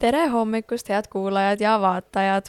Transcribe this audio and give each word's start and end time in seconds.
tere 0.00 0.28
hommikust, 0.32 0.88
head 0.88 1.10
kuulajad 1.12 1.60
ja 1.60 1.76
vaatajad! 1.80 2.48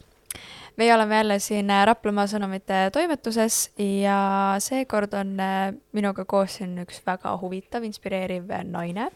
meie 0.78 0.94
oleme 0.96 1.16
jälle 1.16 1.40
siin 1.40 1.70
äh, 1.70 1.84
Raplamaa 1.86 2.24
Sõnumite 2.32 2.78
toimetuses 2.96 3.74
ja 3.76 4.56
seekord 4.64 5.12
on 5.20 5.34
äh, 5.44 5.74
minuga 5.92 6.24
koos 6.26 6.56
siin 6.58 6.78
üks 6.86 7.02
väga 7.06 7.34
huvitav, 7.42 7.84
inspireeriv 7.84 8.48
naine. 8.70 9.10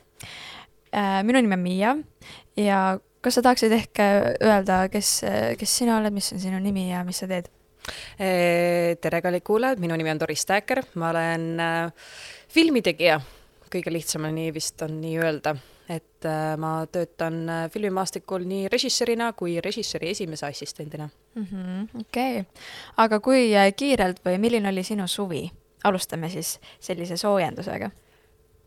Äh, 0.92 1.22
minu 1.24 1.40
nimi 1.40 1.56
on 1.56 1.64
Miia 1.64 1.94
ja 2.60 2.80
kas 3.24 3.40
sa 3.40 3.44
tahaksid 3.46 3.72
ehk 3.72 4.02
öelda, 4.04 4.82
kes, 4.92 5.14
kes 5.58 5.78
sina 5.80 5.96
oled, 6.02 6.14
mis 6.14 6.28
on 6.36 6.44
sinu 6.44 6.60
nimi 6.60 6.90
ja 6.90 7.06
mis 7.08 7.24
sa 7.24 7.30
teed? 7.32 7.48
tere, 8.18 9.22
kallid 9.22 9.46
kuulajad, 9.46 9.80
minu 9.80 9.96
nimi 9.96 10.12
on 10.12 10.20
Doris 10.20 10.44
Täker, 10.50 10.82
ma 11.00 11.14
olen 11.14 11.48
filmitegija, 12.52 13.20
kõige 13.72 13.94
lihtsam 13.94 14.28
on 14.28 14.36
nii 14.42 14.52
vist 14.56 14.82
on 14.82 15.00
nii 15.00 15.16
öelda 15.22 15.56
et 15.90 16.26
äh, 16.26 16.58
ma 16.58 16.86
töötan 16.92 17.50
äh, 17.50 17.66
filmimaastikul 17.72 18.46
nii 18.48 18.70
režissöörina 18.74 19.34
kui 19.34 19.60
režissööri 19.62 20.10
esimese 20.10 20.46
assistendina 20.46 21.10
-hmm,. 21.36 22.02
okei 22.02 22.46
aga 22.98 23.20
kui 23.20 23.56
äh, 23.56 23.74
kiirelt 23.76 24.22
või 24.26 24.38
milline 24.38 24.70
oli 24.70 24.84
sinu 24.84 25.08
suvi? 25.08 25.52
alustame 25.84 26.30
siis 26.30 26.60
sellise 26.80 27.18
soojendusega 27.18 27.92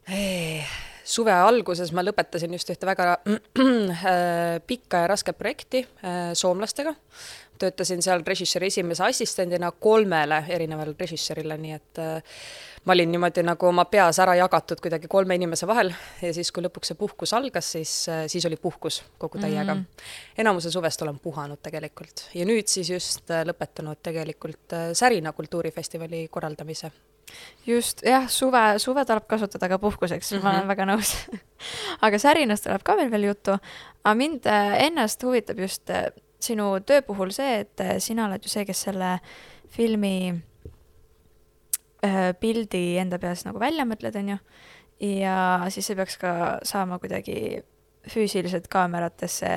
hey 0.09 0.62
suve 1.09 1.32
alguses 1.32 1.92
ma 1.96 2.04
lõpetasin 2.04 2.52
just 2.56 2.70
ühte 2.73 2.88
väga 2.88 3.16
äh, 3.24 4.59
pikka 4.68 5.04
ja 5.04 5.10
rasket 5.10 5.38
projekti 5.38 5.84
äh, 6.04 6.32
soomlastega. 6.38 6.95
Töötasin 7.58 8.02
seal 8.02 8.24
režissööri 8.26 8.72
esimese 8.72 9.04
assistendina 9.04 9.70
kolmele 9.72 10.44
erinevale 10.48 10.94
režissöörile, 10.98 11.58
nii 11.58 11.76
et 11.78 12.02
äh, 12.02 12.38
ma 12.88 12.92
olin 12.92 13.10
niimoodi 13.12 13.42
nagu 13.44 13.66
oma 13.68 13.84
peas 13.84 14.18
ära 14.22 14.34
jagatud 14.38 14.80
kuidagi 14.80 15.09
kolme 15.10 15.37
inimese 15.37 15.66
vahel 15.68 15.90
ja 16.23 16.30
siis, 16.34 16.50
kui 16.54 16.65
lõpuks 16.65 16.92
see 16.92 16.98
puhkus 16.98 17.34
algas, 17.37 17.73
siis, 17.76 17.92
siis 18.32 18.46
oli 18.48 18.56
puhkus 18.56 19.02
kogu 19.18 19.38
täiega 19.38 19.74
mm. 19.74 19.80
-hmm. 19.80 20.38
enamuse 20.45 20.70
suvest 20.70 21.02
olen 21.02 21.18
puhanud 21.18 21.60
tegelikult 21.62 22.28
ja 22.34 22.46
nüüd 22.48 22.66
siis 22.66 22.90
just 22.90 23.30
äh, 23.30 23.45
lõpetanud 23.45 24.00
tegelikult 24.02 24.72
äh, 24.72 24.93
Särina 24.93 25.32
kultuurifestivali 25.32 26.28
korraldamise 26.30 26.90
just, 27.66 28.02
jah, 28.06 28.28
suve, 28.28 28.78
suve 28.78 29.04
tuleb 29.04 29.26
kasutada 29.26 29.68
ka 29.68 29.78
puhkuseks 29.78 30.32
mm, 30.32 30.38
-hmm. 30.38 30.43
ma 30.43 30.50
olen 30.50 30.60
mhm. 30.60 30.68
väga 30.68 30.87
nõus 30.87 31.15
aga 32.06 32.18
Särinast 32.18 32.65
tuleb 32.65 32.82
ka 32.82 32.96
veel 32.96 33.10
veel 33.10 33.28
juttu, 33.28 33.59
aga 34.04 34.15
mind 34.15 34.46
äh, 34.46 34.82
ennast 34.87 35.22
huvitab 35.22 35.59
just 35.59 35.90
sinu 36.40 36.70
töö 36.86 37.02
puhul 37.06 37.32
see, 37.34 37.64
et 37.64 37.82
sina 38.02 38.26
oled 38.28 38.44
ju 38.44 38.52
see, 38.52 38.66
kes 38.68 38.84
selle 38.88 39.18
filmi 39.74 40.32
ühe 42.06 42.26
pildi 42.40 42.82
enda 43.02 43.18
peas 43.18 43.44
nagu 43.46 43.60
välja 43.60 43.86
mõtled, 43.88 44.16
on 44.20 44.34
ju, 44.34 44.38
ja 45.18 45.38
siis 45.74 45.88
see 45.90 45.98
peaks 45.98 46.18
ka 46.20 46.32
saama 46.66 47.00
kuidagi 47.02 47.64
füüsiliselt 48.09 48.68
kaameratesse 48.70 49.50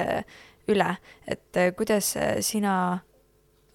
üle, 0.72 0.90
et 1.28 1.58
äh, 1.58 1.72
kuidas 1.78 2.16
sina 2.46 2.76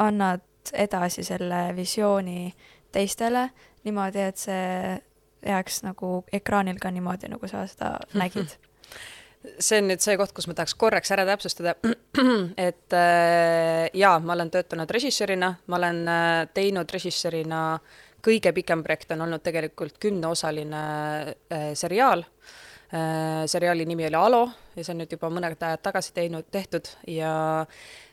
annad 0.03 0.45
edasi 0.75 1.25
selle 1.25 1.71
visiooni 1.77 2.51
teistele 2.93 3.49
niimoodi, 3.87 4.23
et 4.31 4.41
see 4.41 4.97
jääks 5.47 5.83
nagu 5.87 6.25
ekraanil 6.35 6.81
ka 6.83 6.91
niimoodi, 6.91 7.31
nagu 7.31 7.49
sa 7.51 7.67
seda 7.71 7.93
nägid 8.19 8.57
see 9.59 9.81
on 9.83 9.91
nüüd 9.91 10.03
see 10.03 10.17
koht, 10.21 10.33
kus 10.37 10.49
ma 10.51 10.57
tahaks 10.59 10.75
korraks 10.79 11.13
ära 11.15 11.27
täpsustada, 11.29 11.77
et 12.69 12.97
äh, 12.97 13.87
jaa, 13.97 14.19
ma 14.21 14.35
olen 14.37 14.51
töötanud 14.55 14.91
režissöörina, 14.91 15.55
ma 15.67 15.79
olen 15.81 16.03
äh, 16.09 16.49
teinud 16.55 16.91
režissöörina 16.93 17.63
äh, 17.77 18.03
kõige 18.27 18.53
pikem 18.57 18.83
projekt 18.85 19.13
on 19.15 19.25
olnud 19.27 19.45
tegelikult 19.45 19.99
kümneosaline 20.03 20.83
äh, 21.27 21.69
seriaal 21.79 22.25
äh,. 22.25 23.45
seriaali 23.47 23.87
nimi 23.87 24.07
oli 24.07 24.19
Alo 24.19 24.43
ja 24.77 24.85
see 24.85 24.95
on 24.95 25.03
nüüd 25.03 25.15
juba 25.17 25.31
mõned 25.33 25.63
ajad 25.69 25.83
tagasi 25.83 26.15
teinud, 26.17 26.49
tehtud 26.51 26.91
ja 27.11 27.33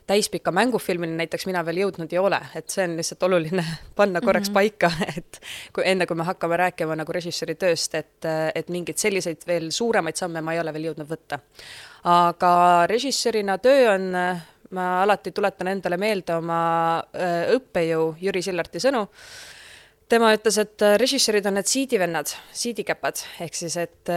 täispika 0.06 0.52
mängufilmini 0.52 1.16
näiteks 1.16 1.46
mina 1.48 1.64
veel 1.64 1.80
jõudnud 1.84 2.12
ei 2.12 2.20
ole, 2.20 2.40
et 2.54 2.68
see 2.72 2.84
on 2.84 2.96
lihtsalt 2.98 3.22
oluline 3.28 3.64
panna 3.98 4.20
korraks 4.20 4.50
mm 4.50 4.52
-hmm. 4.52 4.54
paika, 4.54 4.90
et 5.18 5.40
kui 5.72 5.84
enne, 5.86 6.06
kui 6.06 6.16
me 6.16 6.24
hakkame 6.28 6.56
rääkima 6.56 6.96
nagu 6.96 7.12
režissööri 7.12 7.54
tööst, 7.54 7.94
et, 7.94 8.28
et 8.54 8.68
mingeid 8.68 8.98
selliseid 8.98 9.46
veel 9.46 9.70
suuremaid 9.70 10.16
samme 10.16 10.40
ma 10.40 10.52
ei 10.52 10.60
ole 10.60 10.72
veel 10.72 10.90
jõudnud 10.90 11.08
võtta. 11.08 11.38
aga 12.04 12.86
režissöörina 12.86 13.58
töö 13.58 13.94
on, 13.94 14.12
ma 14.70 15.02
alati 15.02 15.30
tuletan 15.30 15.68
endale 15.68 15.96
meelde 15.96 16.34
oma 16.36 17.02
õppejõu 17.56 18.14
Jüri 18.20 18.42
Sillarti 18.42 18.80
sõnu, 18.80 19.08
tema 20.08 20.34
ütles, 20.34 20.58
et 20.58 20.82
režissöörid 21.00 21.46
on 21.46 21.54
need 21.54 21.66
siidivennad, 21.66 22.28
siidikäpad, 22.52 23.16
ehk 23.40 23.54
siis, 23.54 23.76
et 23.76 24.12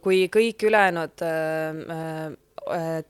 kui 0.00 0.28
kõik 0.28 0.62
ülejäänud 0.62 1.26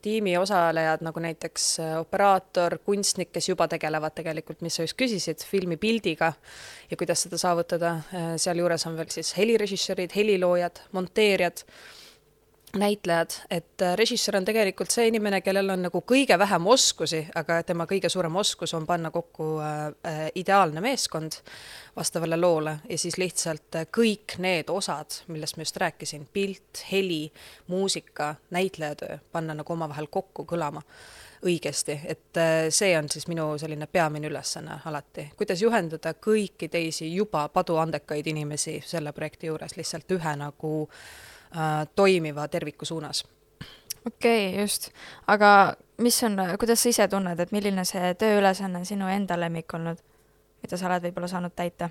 tiimi 0.03 0.37
osalejad, 0.39 1.03
nagu 1.07 1.21
näiteks 1.23 1.67
operaator, 2.01 2.79
kunstnik, 2.85 3.33
kes 3.33 3.49
juba 3.49 3.69
tegelevad 3.71 4.15
tegelikult, 4.17 4.63
mis 4.67 4.79
sa 4.79 4.87
just 4.87 4.99
küsisid, 4.99 5.45
filmi 5.47 5.77
pildiga 5.81 6.33
ja 6.91 6.97
kuidas 6.99 7.27
seda 7.27 7.39
saavutada, 7.39 7.97
sealjuures 8.41 8.87
on 8.91 8.99
veel 8.99 9.13
siis 9.15 9.35
helirežissöörid, 9.39 10.15
heliloojad, 10.17 10.83
monteerijad 10.93 11.63
näitlejad, 12.75 13.31
et 13.51 13.83
äh, 13.83 13.97
režissöör 13.97 14.37
on 14.37 14.45
tegelikult 14.45 14.91
see 14.91 15.09
inimene, 15.09 15.41
kellel 15.45 15.71
on 15.71 15.85
nagu 15.87 16.01
kõige 16.07 16.39
vähem 16.39 16.67
oskusi, 16.67 17.23
aga 17.35 17.63
tema 17.67 17.87
kõige 17.91 18.09
suurem 18.13 18.37
oskus 18.37 18.75
on 18.75 18.87
panna 18.87 19.11
kokku 19.15 19.49
äh, 19.63 19.83
äh, 20.07 20.23
ideaalne 20.35 20.81
meeskond 20.85 21.39
vastavale 21.97 22.37
loole 22.41 22.79
ja 22.89 22.99
siis 22.99 23.19
lihtsalt 23.19 23.79
äh, 23.79 23.87
kõik 23.99 24.39
need 24.43 24.71
osad, 24.71 25.21
millest 25.29 25.57
ma 25.57 25.67
just 25.67 25.77
rääkisin, 25.83 26.27
pilt, 26.33 26.85
heli, 26.93 27.33
muusika, 27.67 28.35
näitlejatöö, 28.51 29.19
panna 29.33 29.55
nagu 29.55 29.73
omavahel 29.73 30.11
kokku 30.11 30.47
kõlama 30.49 30.83
õigesti, 31.45 31.99
et 32.09 32.39
see 32.73 32.95
on 32.97 33.09
siis 33.13 33.27
minu 33.29 33.51
selline 33.61 33.85
peamine 33.93 34.31
ülesanne 34.31 34.79
alati, 34.89 35.27
kuidas 35.37 35.61
juhendada 35.61 36.15
kõiki 36.17 36.71
teisi 36.73 37.11
juba 37.13 37.43
paduandekaid 37.53 38.27
inimesi 38.33 38.79
selle 38.87 39.13
projekti 39.13 39.51
juures 39.51 39.77
lihtsalt 39.77 40.17
ühe 40.17 40.33
nagu 40.41 40.73
Äh, 40.89 41.34
toimiva 41.95 42.49
terviku 42.49 42.85
suunas. 42.85 43.25
okei 44.07 44.49
okay,, 44.49 44.61
just, 44.61 44.91
aga 45.27 45.75
mis 45.99 46.23
on, 46.23 46.37
kuidas 46.59 46.83
sa 46.83 46.89
ise 46.89 47.09
tunned, 47.09 47.41
et 47.41 47.53
milline 47.53 47.85
see 47.85 48.15
tööülesanne 48.19 48.83
on 48.83 48.89
sinu 48.89 49.09
enda 49.09 49.39
lemmik 49.41 49.75
olnud, 49.75 50.01
mida 50.63 50.77
sa 50.77 50.89
oled 50.91 51.09
võib-olla 51.09 51.31
saanud 51.31 51.55
täita? 51.57 51.91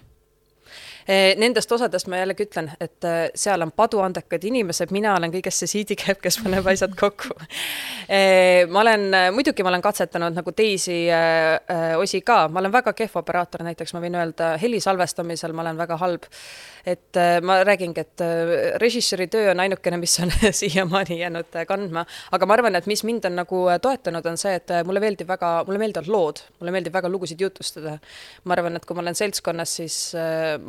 Eh, 1.07 1.33
nendest 1.35 1.71
osadest 1.71 2.07
ma 2.07 2.21
jällegi 2.21 2.45
ütlen, 2.47 2.69
et 2.79 3.03
eh, 3.07 3.25
seal 3.35 3.63
on 3.65 3.73
paduandekad 3.75 4.43
inimesed, 4.47 4.91
mina 4.95 5.17
olen 5.17 5.33
kõigest 5.33 5.63
see 5.63 5.71
siidikäpp, 5.73 6.21
kes 6.23 6.39
paneb 6.43 6.67
asjad 6.73 6.95
kokku. 6.99 7.35
Eh, 8.13 8.67
ma 8.67 8.81
olen, 8.81 9.05
muidugi 9.33 9.63
ma 9.63 9.69
olen 9.71 9.81
katsetanud 9.81 10.35
nagu 10.35 10.51
teisi 10.53 11.05
osi 11.97 12.19
ka, 12.21 12.49
ma 12.51 12.59
olen 12.59 12.73
väga 12.73 12.91
kehv 12.97 13.15
operaator, 13.21 13.63
näiteks 13.63 13.93
ma 13.95 14.01
võin 14.03 14.17
öelda, 14.19 14.49
heli 14.59 14.81
salvestamisel 14.83 15.53
ma 15.55 15.63
olen 15.63 15.79
väga 15.79 15.97
halb. 16.01 16.27
et 16.85 17.15
ma 17.47 17.61
räägingi, 17.63 18.03
et 18.03 18.21
režissööri 18.83 19.29
töö 19.31 19.53
on 19.53 19.61
ainukene, 19.63 19.97
mis 20.01 20.17
on 20.19 20.33
siiamaani 20.59 21.21
jäänud 21.21 21.55
kandma, 21.67 22.03
aga 22.35 22.45
ma 22.45 22.57
arvan, 22.57 22.75
et 22.75 22.89
mis 22.91 23.05
mind 23.07 23.29
on 23.29 23.37
nagu 23.39 23.61
toetanud, 23.81 24.27
on 24.27 24.37
see, 24.37 24.57
et 24.59 24.75
mulle 24.85 24.99
meeldib 24.99 25.31
väga, 25.31 25.53
mulle 25.63 25.79
meeldivad 25.79 26.11
lood, 26.11 26.43
mulle 26.59 26.75
meeldib 26.75 26.93
väga 26.93 27.09
lugusid 27.09 27.41
jutustada. 27.41 27.97
ma 28.43 28.57
arvan, 28.57 28.75
et 28.75 28.85
kui 28.85 28.99
ma 28.99 29.05
olen 29.05 29.15
seltskonnas, 29.15 29.77
siis 29.79 29.99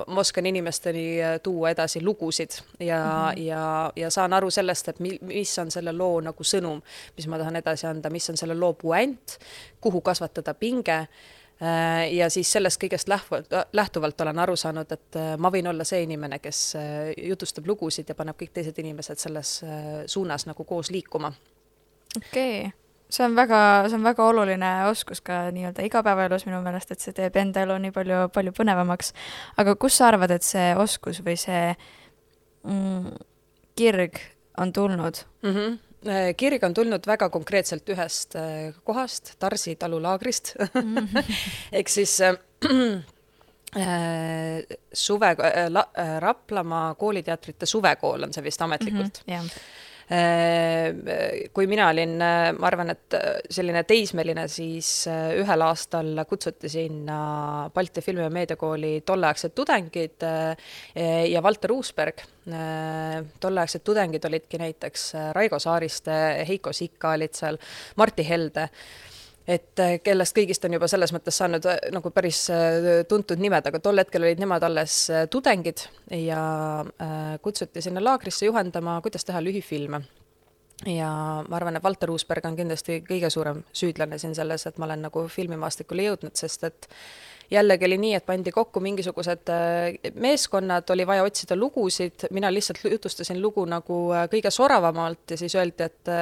ma 0.07 0.24
oskan 0.25 0.47
inimesteni 0.49 1.05
äh, 1.23 1.37
tuua 1.43 1.71
edasi 1.75 2.03
lugusid 2.05 2.51
ja 2.81 2.99
mm, 3.05 3.31
-hmm. 3.31 3.43
ja, 3.43 3.93
ja 3.97 4.11
saan 4.11 4.33
aru 4.33 4.51
sellest, 4.51 4.89
et 4.89 5.01
mi-, 5.01 5.19
mis 5.21 5.59
on 5.59 5.71
selle 5.71 5.93
loo 5.93 6.21
nagu 6.21 6.45
sõnum, 6.45 6.83
mis 7.17 7.29
ma 7.29 7.39
tahan 7.39 7.57
edasi 7.61 7.87
anda, 7.87 8.11
mis 8.11 8.31
on 8.31 8.37
selle 8.41 8.57
loo 8.59 8.73
puänt, 8.73 9.39
kuhu 9.81 10.01
kasvatada 10.01 10.55
pinge 10.55 10.99
äh, 10.99 12.13
ja 12.13 12.31
siis 12.31 12.53
sellest 12.53 12.83
kõigest 12.83 13.09
lähtuvalt, 13.09 13.53
lähtuvalt 13.73 14.21
olen 14.21 14.39
aru 14.39 14.57
saanud, 14.57 14.93
et 14.93 15.17
äh, 15.17 15.35
ma 15.39 15.51
võin 15.51 15.69
olla 15.69 15.85
see 15.85 16.03
inimene, 16.03 16.39
kes 16.39 16.77
jutustab 17.17 17.67
lugusid 17.67 18.09
ja 18.09 18.15
paneb 18.15 18.41
kõik 18.41 18.55
teised 18.55 18.79
inimesed 18.79 19.19
selles 19.19 19.61
suunas 20.07 20.47
nagu 20.47 20.65
koos 20.65 20.91
liikuma. 20.91 21.33
okei 22.17 22.59
okay 22.61 22.84
see 23.15 23.25
on 23.27 23.37
väga, 23.39 23.61
see 23.89 23.99
on 23.99 24.07
väga 24.07 24.27
oluline 24.27 24.73
oskus 24.91 25.23
ka 25.25 25.45
nii-öelda 25.55 25.85
igapäevaelus 25.87 26.47
minu 26.49 26.61
meelest, 26.65 26.95
et 26.95 27.05
see 27.05 27.15
teeb 27.17 27.37
enda 27.41 27.65
elu 27.65 27.79
nii 27.87 27.95
palju, 27.95 28.21
palju 28.35 28.55
põnevamaks. 28.57 29.15
aga 29.61 29.77
kus 29.81 30.01
sa 30.01 30.11
arvad, 30.11 30.35
et 30.35 30.47
see 30.47 30.73
oskus 30.81 31.23
või 31.25 31.37
see 31.41 31.65
mm, 32.65 33.11
kirg 33.79 34.21
on 34.59 34.73
tulnud 34.73 35.25
mm? 35.43 35.51
-hmm 35.51 35.83
kirg 36.37 36.61
on 36.65 36.75
tulnud 36.77 37.07
väga 37.07 37.31
konkreetselt 37.33 37.89
ühest 37.89 38.35
äh, 38.37 38.75
kohast, 38.85 39.39
Tarsi 39.39 39.73
talulaagrist 39.77 40.53
mm 40.75 40.97
-hmm. 40.99 41.25
ehk 41.79 41.89
siis 41.89 42.21
äh, 42.21 42.37
suve 44.93 45.27
äh,, 45.27 46.21
Raplamaa 46.21 46.95
kooliteatrite 46.95 47.67
suvekool 47.67 48.23
on 48.23 48.33
see 48.33 48.45
vist 48.45 48.63
ametlikult 48.63 49.23
mm. 49.27 49.33
-hmm, 49.33 49.33
yeah 49.33 49.45
kui 51.55 51.69
mina 51.71 51.89
olin, 51.89 52.19
ma 52.19 52.69
arvan, 52.69 52.93
et 52.93 53.17
selline 53.53 53.85
teismeline, 53.89 54.45
siis 54.53 54.91
ühel 55.09 55.65
aastal 55.65 56.25
kutsuti 56.29 56.69
sinna 56.69 57.71
Balti 57.75 58.05
Filmi- 58.05 58.27
ja 58.27 58.33
Meediakooli 58.33 58.99
tolleaegsed 59.07 59.55
tudengid 59.57 60.27
ja 61.31 61.43
Valter 61.43 61.73
Uusberg. 61.73 62.21
tolleaegsed 63.41 63.81
tudengid 63.85 64.25
olidki 64.29 64.59
näiteks 64.61 65.13
Raigo 65.33 65.59
Saariste, 65.59 66.45
Heiko 66.49 66.73
Sikka 66.73 67.15
olid 67.17 67.33
seal, 67.33 67.57
Martti 67.97 68.29
Helde 68.29 68.69
et 69.49 69.81
äh, 69.81 69.99
kellest 70.05 70.37
kõigist 70.37 70.65
on 70.65 70.77
juba 70.77 70.89
selles 70.89 71.13
mõttes 71.13 71.37
saanud 71.41 71.67
äh, 71.69 71.79
nagu 71.93 72.11
päris 72.15 72.47
äh, 72.53 73.05
tuntud 73.09 73.41
nimed, 73.41 73.67
aga 73.69 73.81
tol 73.83 74.01
hetkel 74.01 74.25
olid 74.25 74.41
nemad 74.41 74.65
alles 74.65 74.97
tudengid 75.31 75.85
ja 76.17 76.41
kutsuti 77.45 77.83
sinna 77.85 78.03
laagrisse 78.05 78.49
juhendama, 78.49 78.99
kuidas 79.05 79.25
teha 79.25 79.43
lühifilme. 79.45 80.01
ja 80.89 81.11
ma 81.49 81.57
arvan, 81.57 81.77
et 81.77 81.85
Valter 81.85 82.11
Uusberg 82.11 82.47
on 82.49 82.57
kindlasti 82.57 83.03
kõige 83.07 83.31
suurem 83.31 83.63
süüdlane 83.73 84.19
siin 84.19 84.35
selles, 84.35 84.67
et 84.67 84.79
ma 84.79 84.89
olen 84.89 85.07
nagu 85.07 85.27
filmimaastikule 85.29 86.09
jõudnud, 86.09 86.35
sest 86.37 86.65
et 86.65 86.89
jällegi 87.53 87.85
oli 87.87 87.99
nii, 88.01 88.15
et 88.17 88.27
pandi 88.27 88.51
kokku 88.53 88.81
mingisugused 88.81 89.53
meeskonnad, 90.17 90.89
oli 90.91 91.07
vaja 91.07 91.25
otsida 91.25 91.57
lugusid, 91.57 92.27
mina 92.33 92.51
lihtsalt 92.53 92.81
jutustasin 92.91 93.41
lugu 93.43 93.65
nagu 93.69 94.01
kõige 94.33 94.51
soravamalt 94.51 95.37
ja 95.37 95.39
siis 95.39 95.55
öeldi, 95.55 95.85
et 95.85 96.13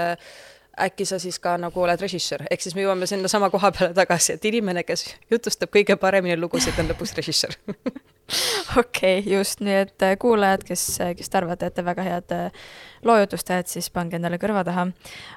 äkki 0.81 1.05
sa 1.05 1.19
siis 1.19 1.39
ka 1.39 1.57
nagu 1.61 1.81
oled 1.81 2.01
režissöör, 2.01 2.47
ehk 2.51 2.63
siis 2.65 2.75
me 2.75 2.85
jõuame 2.87 3.07
sinnasama 3.07 3.51
koha 3.53 3.73
peale 3.77 3.95
tagasi, 3.97 4.37
et 4.37 4.45
inimene, 4.49 4.85
kes 4.89 5.05
jutustab 5.31 5.73
kõige 5.75 5.97
paremini 6.01 6.37
lugusid, 6.41 6.79
on 6.81 6.89
lõpuks 6.89 7.13
režissöör 7.19 7.57
okei 8.79 9.19
okay,, 9.19 9.33
just, 9.33 9.61
nii 9.61 9.75
et 9.83 10.07
äh, 10.07 10.17
kuulajad, 10.19 10.65
kes, 10.65 10.87
äh, 11.05 11.13
kes 11.19 11.29
te 11.29 11.41
arvate, 11.41 11.69
et 11.69 11.77
te 11.77 11.85
väga 11.85 12.07
head 12.07 12.33
äh, 12.37 12.65
loojutustajad, 13.05 13.69
siis 13.69 13.91
pange 13.93 14.17
endale 14.17 14.41
kõrva 14.41 14.65
taha. 14.65 14.87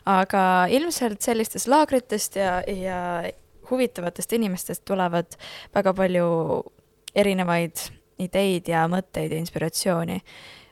aga 0.06 0.46
ilmselt 0.72 1.22
sellistest 1.26 1.68
laagritest 1.68 2.40
ja, 2.40 2.62
ja 2.68 3.02
huvitavatest 3.70 4.34
inimestest 4.34 4.86
tulevad 4.86 5.36
väga 5.76 5.94
palju 5.94 6.28
erinevaid 7.16 7.88
ideid 8.20 8.68
ja 8.72 8.86
mõtteid 8.88 9.34
ja 9.34 9.40
inspiratsiooni. 9.44 10.22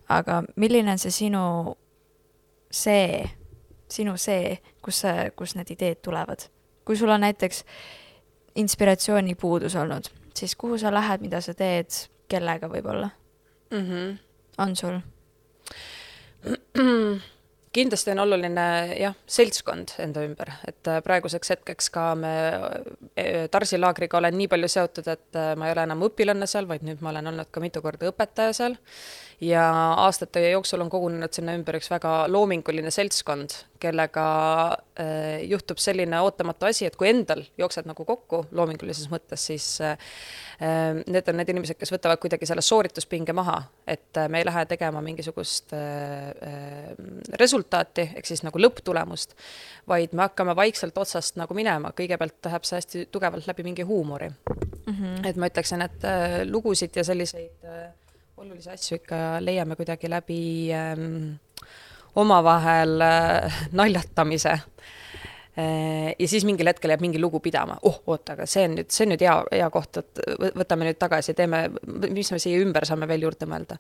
aga 0.10 0.44
milline 0.56 0.92
on 0.92 1.00
see 1.02 1.12
sinu 1.12 1.46
see 2.72 3.24
sinu 3.94 4.16
see, 4.18 4.58
kus 4.82 5.04
kus 5.38 5.56
need 5.56 5.72
ideed 5.76 6.02
tulevad. 6.06 6.48
kui 6.86 6.98
sul 7.00 7.10
on 7.10 7.22
näiteks 7.24 7.64
inspiratsiooni 8.56 9.36
puudus 9.36 9.76
olnud, 9.76 10.10
siis 10.36 10.56
kuhu 10.56 10.78
sa 10.78 10.94
lähed, 10.94 11.22
mida 11.22 11.42
sa 11.42 11.54
teed, 11.54 11.90
kellega 12.28 12.68
võib-olla 12.68 13.10
mm? 13.72 13.86
-hmm. 13.86 14.18
on 14.58 14.76
sul? 14.76 15.00
kindlasti 17.74 18.12
on 18.14 18.20
oluline 18.20 18.66
jah, 19.00 19.16
seltskond 19.26 19.96
enda 20.04 20.24
ümber, 20.26 20.52
et 20.68 20.88
äh, 20.88 21.02
praeguseks 21.06 21.54
hetkeks 21.56 21.90
ka 21.94 22.06
me 22.16 22.34
äh, 23.18 23.50
Tarsi 23.52 23.80
laagriga 23.80 24.18
olen 24.18 24.38
nii 24.38 24.48
palju 24.52 24.70
seotud, 24.70 25.08
et 25.08 25.40
äh, 25.40 25.54
ma 25.58 25.68
ei 25.68 25.76
ole 25.76 25.88
enam 25.88 26.06
õpilane 26.06 26.48
seal, 26.50 26.68
vaid 26.70 26.86
nüüd 26.86 27.02
ma 27.02 27.14
olen 27.14 27.32
olnud 27.34 27.50
ka 27.52 27.64
mitu 27.64 27.82
korda 27.82 28.12
õpetaja 28.12 28.54
seal 28.54 28.78
ja 29.44 29.64
aastate 30.06 30.44
jooksul 30.52 30.82
on 30.84 30.90
kogunenud 30.92 31.34
sinna 31.36 31.56
ümber 31.58 31.78
üks 31.80 31.90
väga 31.92 32.14
loominguline 32.32 32.92
seltskond, 32.94 33.56
kellega 33.84 34.26
äh, 35.00 35.44
juhtub 35.50 35.82
selline 35.82 36.22
ootamatu 36.24 36.70
asi, 36.70 36.88
et 36.88 36.96
kui 37.00 37.10
endal 37.10 37.44
jooksed 37.60 37.88
nagu 37.90 38.06
kokku 38.08 38.44
loomingulises 38.56 39.10
mõttes, 39.12 39.44
siis 39.50 39.68
äh, 39.84 39.98
need 41.04 41.30
on 41.30 41.40
need 41.40 41.52
inimesed, 41.54 41.78
kes 41.80 41.92
võtavad 41.92 42.22
kuidagi 42.24 42.48
selle 42.48 42.64
soorituspinge 42.64 43.36
maha, 43.36 43.60
et 43.88 44.20
äh, 44.20 44.30
me 44.32 44.42
ei 44.42 44.48
lähe 44.48 44.66
tegema 44.70 45.02
mingisugust 45.04 45.76
äh, 45.76 46.30
äh, 46.32 47.34
resultaati, 47.42 48.10
ehk 48.20 48.30
siis 48.30 48.46
nagu 48.48 48.62
lõpptulemust, 48.62 49.36
vaid 49.90 50.16
me 50.16 50.28
hakkame 50.28 50.56
vaikselt 50.60 50.98
otsast 50.98 51.40
nagu 51.42 51.58
minema, 51.58 51.92
kõigepealt 51.98 52.40
läheb 52.48 52.70
see 52.70 52.80
hästi 52.80 53.04
tugevalt 53.12 53.50
läbi 53.50 53.68
mingi 53.68 53.88
huumori 53.88 54.30
mm. 54.30 54.94
-hmm. 54.94 55.28
et 55.28 55.36
ma 55.36 55.52
ütleksin, 55.52 55.84
et 55.84 56.08
äh, 56.08 56.40
lugusid 56.48 56.96
ja 56.96 57.04
selliseid 57.04 57.68
olulisi 58.44 58.70
asju 58.74 59.00
ikka 59.00 59.18
leiame 59.44 59.78
kuidagi 59.80 60.10
läbi 60.12 60.42
ähm, 60.76 61.36
omavahel 62.20 63.02
äh, 63.02 63.60
naljatamise 63.80 64.52
äh, 64.52 66.10
ja 66.20 66.28
siis 66.28 66.46
mingil 66.48 66.68
hetkel 66.68 66.92
jääb 66.92 67.04
mingi 67.06 67.22
lugu 67.22 67.40
pidama, 67.44 67.78
oh 67.88 68.02
oota, 68.08 68.36
aga 68.36 68.48
see 68.50 68.66
on 68.68 68.76
nüüd, 68.80 68.90
see 68.94 69.06
on 69.08 69.14
nüüd 69.14 69.24
hea, 69.24 69.36
hea 69.54 69.70
koht, 69.74 70.02
et 70.02 70.24
võtame 70.60 70.90
nüüd 70.90 71.00
tagasi, 71.00 71.36
teeme, 71.38 71.66
mis 72.04 72.34
me 72.34 72.42
siia 72.42 72.60
ümber 72.64 72.88
saame 72.90 73.08
veel 73.10 73.24
juurde 73.28 73.48
mõelda. 73.50 73.80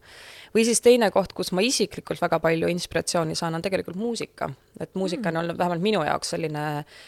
või 0.55 0.67
siis 0.69 0.81
teine 0.85 1.11
koht, 1.11 1.35
kus 1.35 1.51
ma 1.51 1.65
isiklikult 1.65 2.23
väga 2.23 2.39
palju 2.43 2.71
inspiratsiooni 2.71 3.35
saan, 3.35 3.59
on 3.59 3.65
tegelikult 3.65 3.99
muusika. 3.99 4.49
et 4.79 4.95
muusika 4.95 5.29
on 5.29 5.33
mm. 5.33 5.43
olnud 5.43 5.59
vähemalt 5.59 5.83
minu 5.91 6.05
jaoks 6.07 6.35
selline 6.37 6.65
äh, 6.77 7.03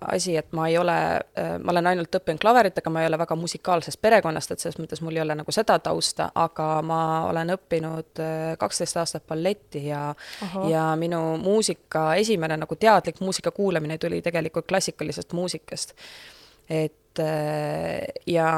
asi, 0.00 0.36
et 0.36 0.52
ma 0.56 0.68
ei 0.68 0.78
ole, 0.78 0.96
äh, 1.38 1.58
ma 1.60 1.72
olen 1.72 1.86
ainult 1.92 2.16
õppinud 2.16 2.40
klaverit, 2.40 2.78
aga 2.80 2.90
ma 2.90 3.02
ei 3.02 3.10
ole 3.10 3.18
väga 3.20 3.36
musikaalsest 3.36 4.00
perekonnast, 4.00 4.54
et 4.54 4.62
selles 4.62 4.78
mõttes 4.80 5.02
mul 5.04 5.18
ei 5.18 5.20
ole 5.20 5.36
nagu 5.36 5.52
seda 5.52 5.76
tausta, 5.84 6.30
aga 6.34 6.68
ma 6.86 7.00
olen 7.28 7.52
õppinud 7.58 8.22
äh, 8.24 8.54
kaksteist 8.58 8.96
aastat 8.96 9.26
balletti 9.28 9.86
ja 9.90 10.08
Aha. 10.48 10.68
ja 10.72 10.86
minu 10.96 11.20
muusika, 11.42 12.14
esimene 12.22 12.56
nagu 12.56 12.76
teadlik 12.80 13.20
muusika 13.20 13.52
kuulamine 13.52 13.98
tuli 13.98 14.22
tegelikult 14.22 14.68
klassikalisest 14.68 15.36
muusikast. 15.36 15.92
et 16.70 16.96
ja 18.26 18.48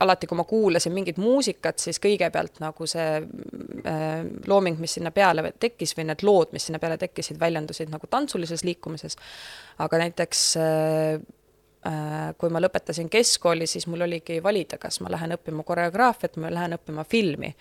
alati, 0.00 0.26
kui 0.26 0.38
ma 0.38 0.44
kuulasin 0.48 0.94
mingit 0.94 1.18
muusikat, 1.20 1.78
siis 1.82 2.00
kõigepealt 2.02 2.60
nagu 2.62 2.86
see 2.90 3.18
äh, 3.20 4.22
looming, 4.46 4.80
mis 4.80 4.96
sinna 4.98 5.12
peale 5.14 5.52
tekkis 5.58 5.94
või 5.98 6.08
need 6.10 6.24
lood, 6.26 6.54
mis 6.56 6.68
sinna 6.68 6.80
peale 6.82 6.98
tekkisid, 7.00 7.40
väljendusid 7.40 7.92
nagu 7.92 8.10
tantsulises 8.10 8.64
liikumises. 8.64 9.16
aga 9.78 10.02
näiteks 10.04 10.42
äh, 10.60 11.20
kui 12.38 12.50
ma 12.52 12.60
lõpetasin 12.60 13.08
keskkooli, 13.08 13.66
siis 13.66 13.86
mul 13.88 14.04
oligi 14.04 14.42
valida, 14.42 14.76
kas 14.78 15.00
ma 15.00 15.08
lähen 15.12 15.32
õppima 15.36 15.64
koreograafiat 15.64 16.36
või 16.36 16.52
lähen 16.52 16.76
õppima 16.76 17.06
filmi 17.08 17.54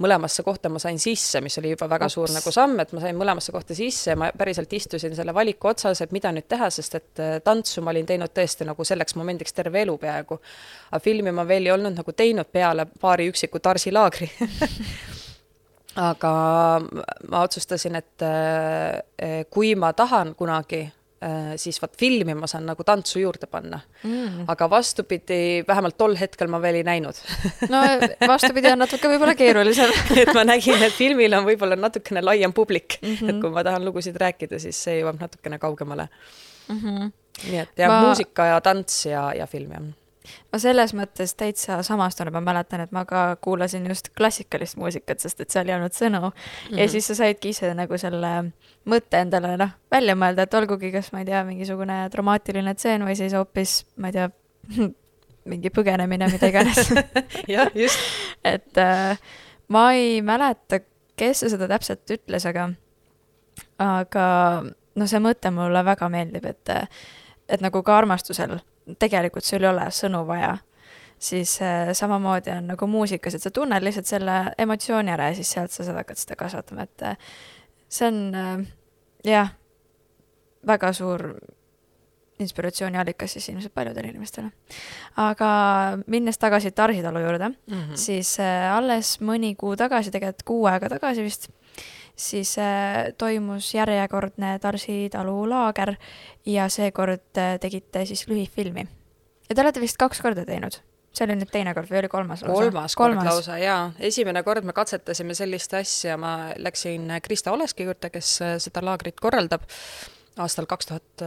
mõlemasse 0.00 0.44
kohta 0.46 0.70
ma 0.72 0.80
sain 0.82 0.98
sisse, 1.00 1.40
mis 1.44 1.58
oli 1.60 1.74
juba 1.74 1.88
väga 1.90 2.08
Ups. 2.08 2.16
suur 2.16 2.32
nagu 2.32 2.52
samm, 2.54 2.78
et 2.82 2.92
ma 2.96 3.02
sain 3.04 3.18
mõlemasse 3.18 3.52
kohta 3.52 3.76
sisse 3.76 4.12
ja 4.12 4.18
ma 4.18 4.30
päriselt 4.36 4.72
istusin 4.72 5.16
selle 5.16 5.34
valiku 5.36 5.70
otsas, 5.72 6.00
et 6.00 6.12
mida 6.16 6.32
nüüd 6.32 6.48
teha, 6.48 6.70
sest 6.70 6.98
et 6.98 7.22
äh, 7.22 7.38
tantsu 7.44 7.84
ma 7.84 7.94
olin 7.94 8.08
teinud 8.08 8.34
tõesti 8.36 8.68
nagu 8.68 8.84
selleks 8.86 9.16
momendiks 9.20 9.56
terve 9.56 9.82
elu 9.84 9.96
peaaegu. 9.98 10.40
aga 10.90 11.02
filmi 11.04 11.32
ma 11.32 11.46
veel 11.48 11.68
ei 11.68 11.74
olnud 11.76 11.96
nagu 12.00 12.12
teinud 12.12 12.52
peale 12.52 12.86
paari 13.00 13.28
üksiku 13.30 13.60
Tarsi 13.60 13.92
laagri 13.92 14.30
aga 16.10 16.32
ma 17.28 17.44
otsustasin, 17.44 17.96
et 17.96 18.24
äh, 18.24 19.44
kui 19.50 19.74
ma 19.74 19.92
tahan 19.92 20.34
kunagi 20.34 20.86
Äh, 20.86 20.99
siis 21.60 21.76
vot 21.82 21.92
filmi 22.00 22.32
ma 22.34 22.48
saan 22.48 22.64
nagu 22.64 22.84
tantsu 22.86 23.20
juurde 23.20 23.44
panna 23.50 23.80
mm.. 24.04 24.46
aga 24.48 24.70
vastupidi, 24.72 25.60
vähemalt 25.68 25.98
tol 26.00 26.16
hetkel 26.16 26.48
ma 26.48 26.60
veel 26.62 26.80
ei 26.80 26.86
näinud 26.86 27.20
no 27.68 27.82
vastupidi 28.32 28.72
on 28.72 28.80
natuke 28.80 29.10
võib-olla 29.12 29.34
keerulisem 29.36 29.92
et 30.22 30.32
ma 30.36 30.46
nägin, 30.48 30.80
et 30.86 30.96
filmil 30.96 31.36
on 31.36 31.44
võib-olla 31.44 31.76
natukene 31.76 32.24
laiem 32.24 32.56
publik 32.56 32.96
mm, 33.02 33.14
-hmm. 33.14 33.34
et 33.34 33.44
kui 33.44 33.52
ma 33.52 33.64
tahan 33.66 33.84
lugusid 33.84 34.16
rääkida, 34.16 34.58
siis 34.62 34.80
see 34.80 35.00
jõuab 35.02 35.20
natukene 35.20 35.60
kaugemale 35.60 36.08
mm. 36.08 36.80
-hmm. 36.80 37.12
nii 37.50 37.64
et 37.66 37.84
jah 37.84 37.92
ma..., 37.92 38.02
muusika 38.08 38.52
ja 38.54 38.60
tants 38.64 39.04
ja, 39.06 39.30
ja 39.36 39.46
film 39.46 39.76
jah 39.76 39.90
ma 40.52 40.58
selles 40.60 40.92
mõttes 40.96 41.34
täitsa 41.38 41.80
samastun, 41.86 42.30
ma 42.34 42.42
mäletan, 42.44 42.84
et 42.84 42.92
ma 42.92 43.04
ka 43.08 43.36
kuulasin 43.40 43.86
just 43.88 44.10
klassikalist 44.16 44.76
muusikat, 44.80 45.20
sest 45.22 45.40
et 45.40 45.50
seal 45.50 45.68
ei 45.68 45.76
olnud 45.76 45.96
sõnu 45.96 46.20
mm. 46.20 46.32
-hmm. 46.32 46.78
ja 46.78 46.84
mhm. 46.84 46.92
siis 46.92 47.06
sa 47.06 47.14
saidki 47.14 47.54
ise 47.54 47.74
nagu 47.74 47.98
selle 47.98 48.32
mõtte 48.88 49.20
endale 49.20 49.56
noh, 49.60 49.70
välja 49.90 50.16
mõelda, 50.16 50.46
et 50.46 50.54
olgugi, 50.54 50.92
kas 50.92 51.12
ma 51.12 51.24
ei 51.24 51.28
tea, 51.28 51.44
mingisugune 51.44 52.02
dramaatiline 52.12 52.74
tseen 52.74 53.04
või 53.04 53.16
siis 53.16 53.34
hoopis, 53.36 53.84
ma 53.96 54.08
ei 54.08 54.12
tea, 54.12 54.30
mingi 55.50 55.70
põgenemine, 55.70 56.28
mida 56.32 56.50
iganes 56.52 56.92
jah, 57.54 57.70
just. 57.74 57.98
et 58.44 58.78
äh, 58.78 59.18
ma 59.68 59.92
ei 59.92 60.20
mäleta, 60.22 60.82
kes 61.16 61.44
seda 61.52 61.68
täpselt 61.68 62.10
ütles, 62.10 62.46
aga, 62.48 62.70
aga 63.78 64.26
no 64.94 65.08
see 65.10 65.22
mõte 65.22 65.52
mulle 65.54 65.84
väga 65.86 66.08
meeldib, 66.12 66.46
et, 66.50 66.72
et 67.50 67.60
nagu 67.60 67.82
ka 67.82 67.98
armastusel 67.98 68.58
tegelikult 68.98 69.44
sul 69.44 69.64
ei 69.64 69.70
ole 69.70 69.86
sõnu 69.94 70.24
vaja, 70.28 70.56
siis 71.20 71.58
äh, 71.62 71.92
samamoodi 71.96 72.52
on 72.56 72.72
nagu 72.72 72.86
muusikas, 72.90 73.36
et 73.36 73.44
sa 73.44 73.52
tunned 73.54 73.84
lihtsalt 73.84 74.08
selle 74.08 74.40
emotsiooni 74.58 75.12
ära 75.12 75.30
ja 75.30 75.38
siis 75.38 75.52
sealt 75.52 75.74
sa 75.74 75.86
hakkad 75.92 76.20
seda 76.20 76.36
kasvatama, 76.40 76.88
et 76.88 77.06
äh, 77.06 77.32
see 77.88 78.08
on 78.08 78.20
äh, 78.34 78.52
jah, 79.28 79.54
väga 80.66 80.92
suur 80.96 81.32
inspiratsiooniallikas 82.40 83.34
siis 83.36 83.50
ilmselt 83.52 83.74
paljudele 83.76 84.08
inimestele. 84.14 84.48
aga 85.20 85.48
minnes 86.06 86.38
tagasi 86.40 86.70
Tarsitalu 86.72 87.20
juurde 87.20 87.48
mm, 87.48 87.74
-hmm. 87.74 87.96
siis 87.96 88.38
alles 88.72 89.18
mõni 89.20 89.54
kuu 89.56 89.76
tagasi, 89.76 90.10
tegelikult 90.10 90.42
kuu 90.42 90.66
aega 90.66 90.88
tagasi 90.88 91.22
vist, 91.22 91.50
siis 92.20 92.54
äh, 92.58 93.10
toimus 93.18 93.72
järjekordne 93.74 94.58
Tarsitalu 94.62 95.48
laager 95.50 95.94
ja 96.46 96.68
seekord 96.68 97.38
äh, 97.38 97.56
tegite 97.60 98.04
siis 98.06 98.26
lühifilmi. 98.28 98.86
ja 99.48 99.54
te 99.54 99.62
olete 99.62 99.80
vist 99.80 99.98
kaks 100.00 100.22
korda 100.22 100.44
teinud? 100.46 100.80
see 101.10 101.26
oli 101.26 101.34
nüüd 101.40 101.50
teine 101.50 101.74
kord 101.74 101.90
või 101.90 102.02
oli 102.04 102.12
kolmas 102.12 102.44
lausa? 102.44 102.54
kolmas 102.54 102.96
kord 102.98 103.24
lausa, 103.24 103.58
jaa. 103.58 103.90
esimene 103.98 104.42
kord 104.46 104.64
me 104.64 104.76
katsetasime 104.76 105.34
sellist 105.34 105.74
asja, 105.74 106.16
ma 106.20 106.52
läksin 106.56 107.10
Krista 107.22 107.52
Oleski 107.52 107.88
juurde, 107.88 108.12
kes 108.14 108.36
seda 108.62 108.84
laagrit 108.84 109.20
korraldab 109.20 109.66
aastal 110.40 110.68
kaks 110.70 110.86
tuhat 110.86 111.24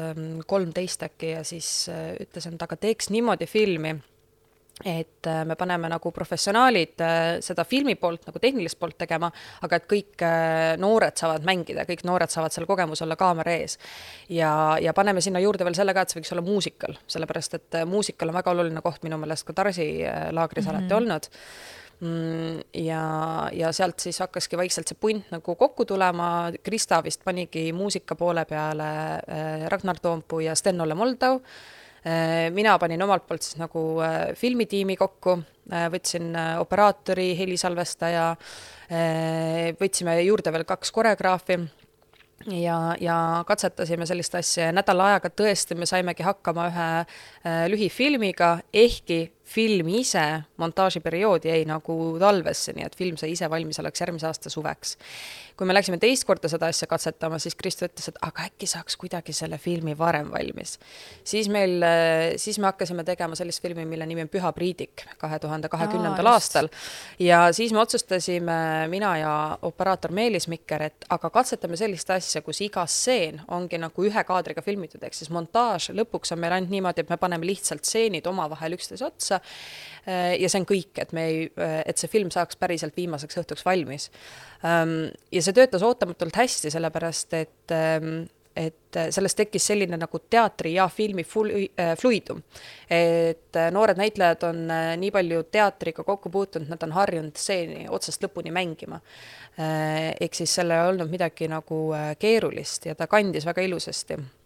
kolmteist 0.48 1.04
äkki 1.04 1.36
ja 1.36 1.44
siis 1.46 1.90
ütles, 2.24 2.48
et 2.48 2.66
aga 2.66 2.80
teeks 2.80 3.12
niimoodi 3.14 3.46
filmi 3.50 3.98
et 4.82 5.27
äh, 5.27 5.44
me 5.46 5.56
paneme 5.56 5.89
nagu 5.92 6.12
professionaalid 6.12 7.01
äh, 7.06 7.18
seda 7.46 7.63
filmi 7.68 7.94
poolt 8.00 8.25
nagu 8.25 8.39
tehnilist 8.42 8.80
poolt 8.80 8.98
tegema, 8.98 9.30
aga 9.62 9.77
et 9.77 9.86
kõik 9.89 10.24
äh, 10.25 10.74
noored 10.82 11.20
saavad 11.20 11.46
mängida, 11.46 11.86
kõik 11.86 12.01
noored 12.10 12.34
saavad 12.34 12.56
seal 12.56 12.65
kogemus 12.70 13.03
olla 13.06 13.18
kaamera 13.20 13.53
ees. 13.53 13.77
ja, 14.34 14.80
ja 14.82 14.94
paneme 14.98 15.22
sinna 15.22 15.44
juurde 15.44 15.68
veel 15.68 15.77
selle 15.77 15.94
ka, 15.94 16.03
et 16.03 16.13
see 16.13 16.20
võiks 16.20 16.34
olla 16.34 16.46
muusikal, 16.48 16.98
sellepärast 17.08 17.60
et 17.60 17.77
muusikal 17.89 18.34
on 18.34 18.39
väga 18.39 18.56
oluline 18.56 18.82
koht 18.82 19.06
minu 19.06 19.22
meelest 19.22 19.46
ka 19.46 19.53
Tarsi 19.53 19.88
laagris 20.32 20.65
mm 20.65 20.72
-hmm. 20.72 20.80
alati 20.80 20.94
olnud 20.94 21.30
mm, 22.00 22.60
ja, 22.74 23.03
ja 23.53 23.72
sealt 23.72 24.00
siis 24.00 24.20
hakkaski 24.20 24.58
vaikselt 24.58 24.88
see 24.88 24.98
punt 25.00 25.30
nagu 25.32 25.56
kokku 25.56 25.86
tulema, 25.86 26.51
Krista 26.63 27.03
vist 27.03 27.22
panigi 27.24 27.72
muusika 27.74 28.15
poole 28.15 28.46
peale 28.46 28.89
Ragnar 29.70 30.00
Toompuu 30.01 30.39
ja 30.39 30.56
Sten-Olle 30.56 30.96
Moldau 30.96 31.39
mina 32.51 32.77
panin 32.79 33.01
omalt 33.05 33.27
poolt 33.27 33.45
siis 33.45 33.55
nagu 33.62 33.83
äh, 34.03 34.33
filmitiimi 34.36 34.98
kokku, 35.00 35.38
äh, 35.72 35.86
võtsin 35.93 36.33
operaatori, 36.60 37.31
helisalvestaja, 37.39 38.33
võtsime 39.79 40.17
juurde 40.22 40.51
veel 40.53 40.65
kaks 40.69 40.91
koreograafi 40.93 41.55
ja, 42.60 42.75
ja 43.01 43.15
katsetasime 43.48 44.05
sellist 44.05 44.36
asja 44.38 44.67
ja 44.67 44.75
nädala 44.75 45.07
ajaga 45.13 45.31
tõesti 45.33 45.77
me 45.79 45.88
saimegi 45.89 46.25
hakkama 46.27 46.67
ühe 46.69 46.89
lühifilmiga, 47.72 48.51
ehkki 48.69 49.24
film 49.44 49.90
ise 50.00 50.24
montaažiperiood 50.58 51.46
jäi 51.46 51.64
nagu 51.68 51.98
talvesse, 52.20 52.74
nii 52.74 52.86
et 52.88 52.96
film 52.96 53.18
sai 53.20 53.34
ise 53.36 53.50
valmis 53.52 53.80
alles 53.80 54.02
järgmise 54.02 54.28
aasta 54.30 54.52
suveks 54.54 54.98
kui 55.58 55.68
me 55.70 55.74
läksime 55.76 56.00
teist 56.02 56.26
korda 56.26 56.50
seda 56.50 56.68
asja 56.72 56.88
katsetama, 56.90 57.38
siis 57.42 57.56
Kristo 57.58 57.86
ütles, 57.86 58.08
et 58.10 58.18
aga 58.26 58.48
äkki 58.48 58.68
saaks 58.70 58.96
kuidagi 59.00 59.36
selle 59.36 59.60
filmi 59.62 59.94
varem 59.98 60.32
valmis. 60.34 60.78
siis 61.24 61.50
meil, 61.50 61.84
siis 62.42 62.58
me 62.60 62.68
hakkasime 62.72 63.04
tegema 63.06 63.38
sellist 63.38 63.62
filmi, 63.62 63.86
mille 63.86 64.06
nimi 64.10 64.26
on 64.26 64.32
Püha 64.34 64.52
Priidik 64.54 65.06
kahe 65.22 65.40
tuhande 65.40 65.70
kahekümnendal 65.70 66.32
aastal. 66.34 66.70
ja 67.20 67.46
siis 67.54 67.74
me 67.74 67.80
otsustasime, 67.80 68.88
mina 68.90 69.18
ja 69.18 69.34
operaator 69.62 70.12
Meelis 70.12 70.48
Mikker, 70.48 70.82
et 70.90 71.06
aga 71.10 71.30
katsetame 71.30 71.78
sellist 71.78 72.10
asja, 72.10 72.42
kus 72.42 72.62
iga 72.62 72.86
stseen 72.90 73.42
ongi 73.48 73.78
nagu 73.78 74.06
ühe 74.10 74.24
kaadriga 74.24 74.62
filmitud, 74.62 75.04
ehk 75.04 75.14
siis 75.14 75.30
montaaž 75.30 75.92
lõpuks 75.94 76.34
on 76.34 76.42
meil 76.42 76.58
ainult 76.58 76.74
niimoodi, 76.74 77.06
et 77.06 77.14
me 77.14 77.18
paneme 77.18 77.46
lihtsalt 77.46 77.86
stseenid 77.86 78.28
omavahel 78.28 78.74
üksteise 78.80 79.06
otsa 79.06 79.33
Äh, 80.08 80.36
ja 80.42 80.52
see 80.52 80.60
on 80.60 80.68
kõik, 80.68 80.92
et 81.00 81.13
me 81.16 81.25
ei, 81.30 81.44
äh, 81.56 81.80
et 81.88 82.00
see 82.00 82.12
film 82.12 82.32
saaks 82.34 82.60
päriselt 82.60 82.96
viimaseks 83.00 83.40
õhtuks 83.40 83.63
valmis. 83.63 84.10
Ähm, 84.68 85.13
ja 85.32 85.44
see 85.44 85.56
töötas 85.56 85.86
ootamatult 85.88 86.36
hästi, 86.44 86.74
sellepärast 86.74 87.38
et 87.40 87.75
ähm, 87.75 88.25
et 88.54 88.98
sellest 89.10 89.34
tekkis 89.34 89.66
selline 89.66 89.98
nagu 89.98 90.20
teatri 90.30 90.75
ja 90.75 90.84
filmi 90.86 91.24
flu-, 91.25 91.63
fluidum. 91.98 92.44
et 92.86 93.58
noored 93.74 93.98
näitlejad 93.98 94.46
on 94.46 94.60
äh, 94.70 94.92
nii 95.02 95.10
palju 95.16 95.42
teatriga 95.50 96.06
kokku 96.06 96.30
puutunud, 96.30 96.70
nad 96.70 96.86
on 96.86 96.94
harjunud 96.94 97.34
stseeni 97.34 97.88
otsast 97.90 98.22
lõpuni 98.22 98.54
mängima. 98.54 99.02
ehk 99.58 100.38
siis 100.38 100.54
seal 100.54 100.70
ei 100.70 100.86
olnud 100.92 101.10
midagi 101.10 101.50
nagu 101.50 101.82
keerulist 102.20 102.86
ja 102.86 102.96
ta 102.96 103.10
kandis 103.10 103.46
väga 103.50 103.66
ilusasti 103.66 104.20
Äh, 104.22 104.43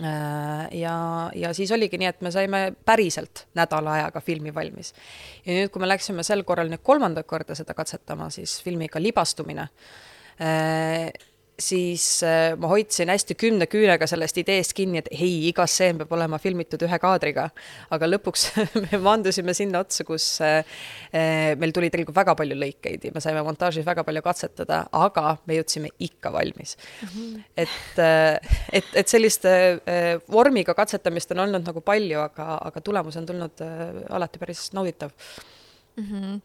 ja, 0.00 0.94
ja 1.34 1.52
siis 1.54 1.70
oligi 1.72 1.98
nii, 2.00 2.08
et 2.10 2.24
me 2.26 2.32
saime 2.34 2.62
päriselt 2.84 3.44
nädala 3.54 3.92
ajaga 3.98 4.20
filmi 4.20 4.54
valmis. 4.54 4.94
ja 5.44 5.54
nüüd, 5.54 5.70
kui 5.70 5.82
me 5.82 5.88
läksime 5.88 6.24
sel 6.26 6.42
korral 6.44 6.72
nüüd 6.72 6.82
kolmandat 6.82 7.28
korda 7.30 7.54
seda 7.54 7.76
katsetama, 7.78 8.30
siis 8.34 8.56
filmiga 8.62 9.02
Libastumine 9.02 9.68
äh, 10.42 11.12
siis 11.60 12.22
äh, 12.22 12.56
ma 12.58 12.68
hoidsin 12.68 13.08
hästi 13.12 13.36
kümne 13.38 13.66
küünega 13.70 14.06
sellest 14.10 14.38
ideest 14.42 14.74
kinni, 14.74 14.98
et 15.00 15.10
ei, 15.14 15.48
iga 15.50 15.66
stseen 15.70 16.00
peab 16.00 16.12
olema 16.16 16.38
filmitud 16.42 16.82
ühe 16.82 16.98
kaadriga. 16.98 17.46
aga 17.94 18.08
lõpuks 18.08 18.46
me 18.84 19.00
maandusime 19.02 19.54
sinna 19.54 19.84
otsa, 19.84 20.06
kus 20.08 20.26
äh, 20.42 20.66
äh, 21.14 21.54
meil 21.60 21.74
tuli 21.74 21.92
tegelikult 21.94 22.18
väga 22.18 22.34
palju 22.38 22.58
lõikeid 22.58 23.06
ja 23.06 23.14
me 23.14 23.22
saime 23.22 23.44
montaažis 23.46 23.86
väga 23.86 24.04
palju 24.06 24.24
katsetada, 24.26 24.82
aga 24.92 25.36
me 25.46 25.60
jõudsime 25.60 25.94
ikka 25.98 26.32
valmis 26.34 26.76
mm. 26.76 27.08
-hmm. 27.14 27.48
et, 27.56 28.04
et, 28.72 28.92
et 28.94 29.08
sellist 29.08 29.46
vormiga 30.30 30.74
katsetamist 30.74 31.30
on 31.32 31.46
olnud 31.46 31.66
nagu 31.66 31.80
palju, 31.84 32.18
aga, 32.20 32.58
aga 32.70 32.80
tulemus 32.80 33.16
on 33.20 33.26
tulnud 33.26 33.62
alati 34.10 34.42
päris 34.42 34.72
nauditav 34.74 35.14
mm. 35.96 36.04
-hmm. 36.04 36.40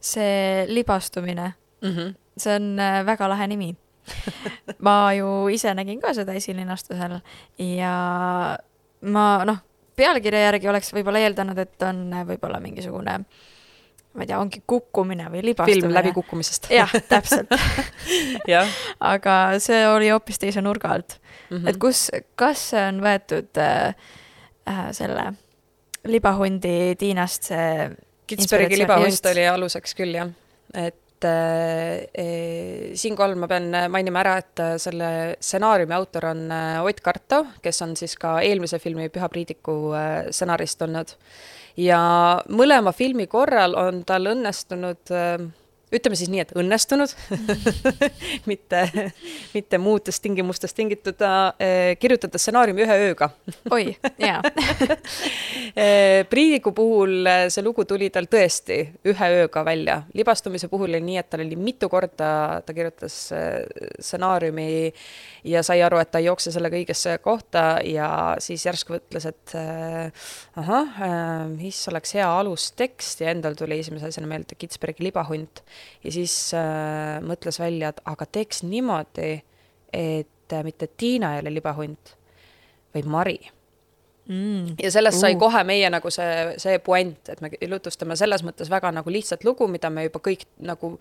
see 0.00 0.66
libastumine 0.68 1.52
mm, 1.82 1.90
-hmm. 1.90 2.14
see 2.36 2.56
on 2.56 2.76
väga 3.06 3.28
lahe 3.28 3.46
nimi 3.46 3.76
ma 4.86 4.96
ju 5.16 5.48
ise 5.52 5.74
nägin 5.76 6.00
ka 6.02 6.14
seda 6.16 6.36
esilinastusel 6.38 7.18
ja 7.64 7.92
ma 9.00 9.28
noh, 9.48 9.62
pealkirja 9.98 10.48
järgi 10.48 10.70
oleks 10.70 10.92
võib-olla 10.94 11.22
eeldanud, 11.26 11.58
et 11.58 11.86
on 11.86 12.02
võib-olla 12.28 12.60
mingisugune 12.62 13.20
ma 14.18 14.24
ei 14.24 14.30
tea, 14.30 14.38
ongi 14.40 14.62
kukkumine 14.66 15.28
või 15.30 15.42
libastumine. 15.50 15.82
film 15.84 15.94
läbikukkumisest. 15.94 16.70
jah, 16.74 16.92
täpselt 17.10 17.52
aga 19.12 19.34
see 19.62 19.82
oli 19.88 20.10
hoopis 20.10 20.40
teise 20.42 20.64
nurga 20.64 20.94
alt 20.96 21.18
mm. 21.18 21.56
-hmm. 21.56 21.68
et 21.68 21.78
kus, 21.82 22.08
kas 22.34 22.70
see 22.72 22.84
on 22.88 23.02
võetud 23.04 23.62
äh, 23.62 23.94
äh, 24.68 24.84
selle 24.96 25.32
libahundi 26.08 26.96
Tiinast 26.98 27.50
see 27.52 27.88
Kitsbergi 28.28 28.76
libahund 28.76 29.30
oli 29.30 29.44
aluseks 29.48 29.94
küll, 29.96 30.16
jah. 30.18 30.32
et 30.76 30.98
et 31.18 32.14
äh, 32.18 32.94
siinkohal 32.98 33.34
ma 33.38 33.48
pean 33.50 33.68
mainima 33.90 34.22
ära, 34.22 34.36
et 34.42 34.62
äh, 34.62 34.74
selle 34.78 35.10
stsenaariumi 35.40 35.94
autor 35.96 36.30
on 36.30 36.44
Ott 36.86 37.00
Karto, 37.04 37.44
kes 37.62 37.82
on 37.82 37.96
siis 37.98 38.16
ka 38.20 38.38
eelmise 38.44 38.78
filmi 38.78 39.08
Püha 39.12 39.28
Priidiku 39.28 39.78
stsenarist 40.30 40.82
olnud. 40.86 41.14
ja 41.78 42.00
mõlema 42.50 42.92
filmi 42.92 43.26
korral 43.30 43.76
on 43.78 44.02
tal 44.04 44.26
õnnestunud 44.32 45.12
ütleme 45.94 46.18
siis 46.18 46.30
nii, 46.32 46.42
et 46.44 46.52
õnnestunud. 46.58 47.12
Mitte, 48.50 48.82
mitte 49.54 49.78
muutust 49.80 50.22
tingimustest 50.24 50.76
tingitud 50.76 51.22
äh,, 51.24 51.94
kirjutada 52.00 52.40
stsenaariumi 52.40 52.84
ühe 52.84 52.98
ööga. 53.08 53.30
Oi, 53.74 53.90
jaa. 54.20 54.40
Eh, 55.74 56.24
Priidiku 56.30 56.72
puhul 56.76 57.26
eh, 57.28 57.46
see 57.52 57.64
lugu 57.64 57.84
tuli 57.88 58.10
tal 58.14 58.28
tõesti 58.30 58.80
ühe 59.08 59.30
ööga 59.42 59.64
välja. 59.66 60.02
libastumise 60.14 60.68
puhul 60.68 60.92
oli 60.92 61.02
nii, 61.04 61.18
et 61.20 61.30
tal 61.30 61.44
oli 61.44 61.56
mitu 61.56 61.88
korda, 61.92 62.30
ta 62.64 62.76
kirjutas 62.76 63.16
stsenaariumi 63.28 64.68
ja 65.48 65.62
sai 65.66 65.82
aru, 65.84 66.00
et 66.02 66.10
ta 66.12 66.20
ei 66.20 66.28
jookse 66.28 66.52
sellega 66.54 66.78
õigesse 66.78 67.16
kohta 67.24 67.64
ja 67.86 68.10
siis 68.42 68.64
järsku 68.66 68.96
ütles, 68.98 69.26
et 69.28 69.54
äh, 69.58 70.28
ahah 70.58 71.00
äh,, 71.04 71.44
mis 71.52 71.80
oleks 71.90 72.14
hea 72.18 72.28
alustekst 72.40 73.22
ja 73.24 73.32
endal 73.34 73.56
tuli 73.58 73.80
esimese 73.82 74.10
asjana 74.10 74.30
meelde 74.30 74.58
Kitsbergi 74.58 75.08
libahunt 75.08 75.62
ja 76.04 76.12
siis 76.12 76.34
äh, 76.56 77.18
mõtles 77.24 77.60
välja, 77.60 77.92
et 77.92 78.00
aga 78.08 78.26
teeks 78.26 78.62
niimoodi, 78.66 79.30
et 79.92 80.52
äh, 80.54 80.64
mitte 80.66 80.90
Tiina 80.96 81.34
ei 81.34 81.44
ole 81.44 81.54
libahunt, 81.58 82.14
vaid 82.94 83.08
Mari 83.10 83.38
mm.. 84.28 84.76
ja 84.82 84.92
sellest 84.92 85.20
sai 85.20 85.34
uh. 85.34 85.40
kohe 85.40 85.64
meie 85.68 85.90
nagu 85.92 86.12
see, 86.14 86.54
see 86.60 86.78
puänt, 86.84 87.28
et 87.32 87.42
me 87.44 87.50
jutustame 87.60 88.16
selles 88.16 88.44
mõttes 88.46 88.70
väga 88.72 88.92
nagu 88.94 89.12
lihtsat 89.12 89.44
lugu, 89.48 89.68
mida 89.68 89.90
me 89.90 90.08
juba 90.08 90.22
kõik 90.24 90.46
nagu 90.64 90.96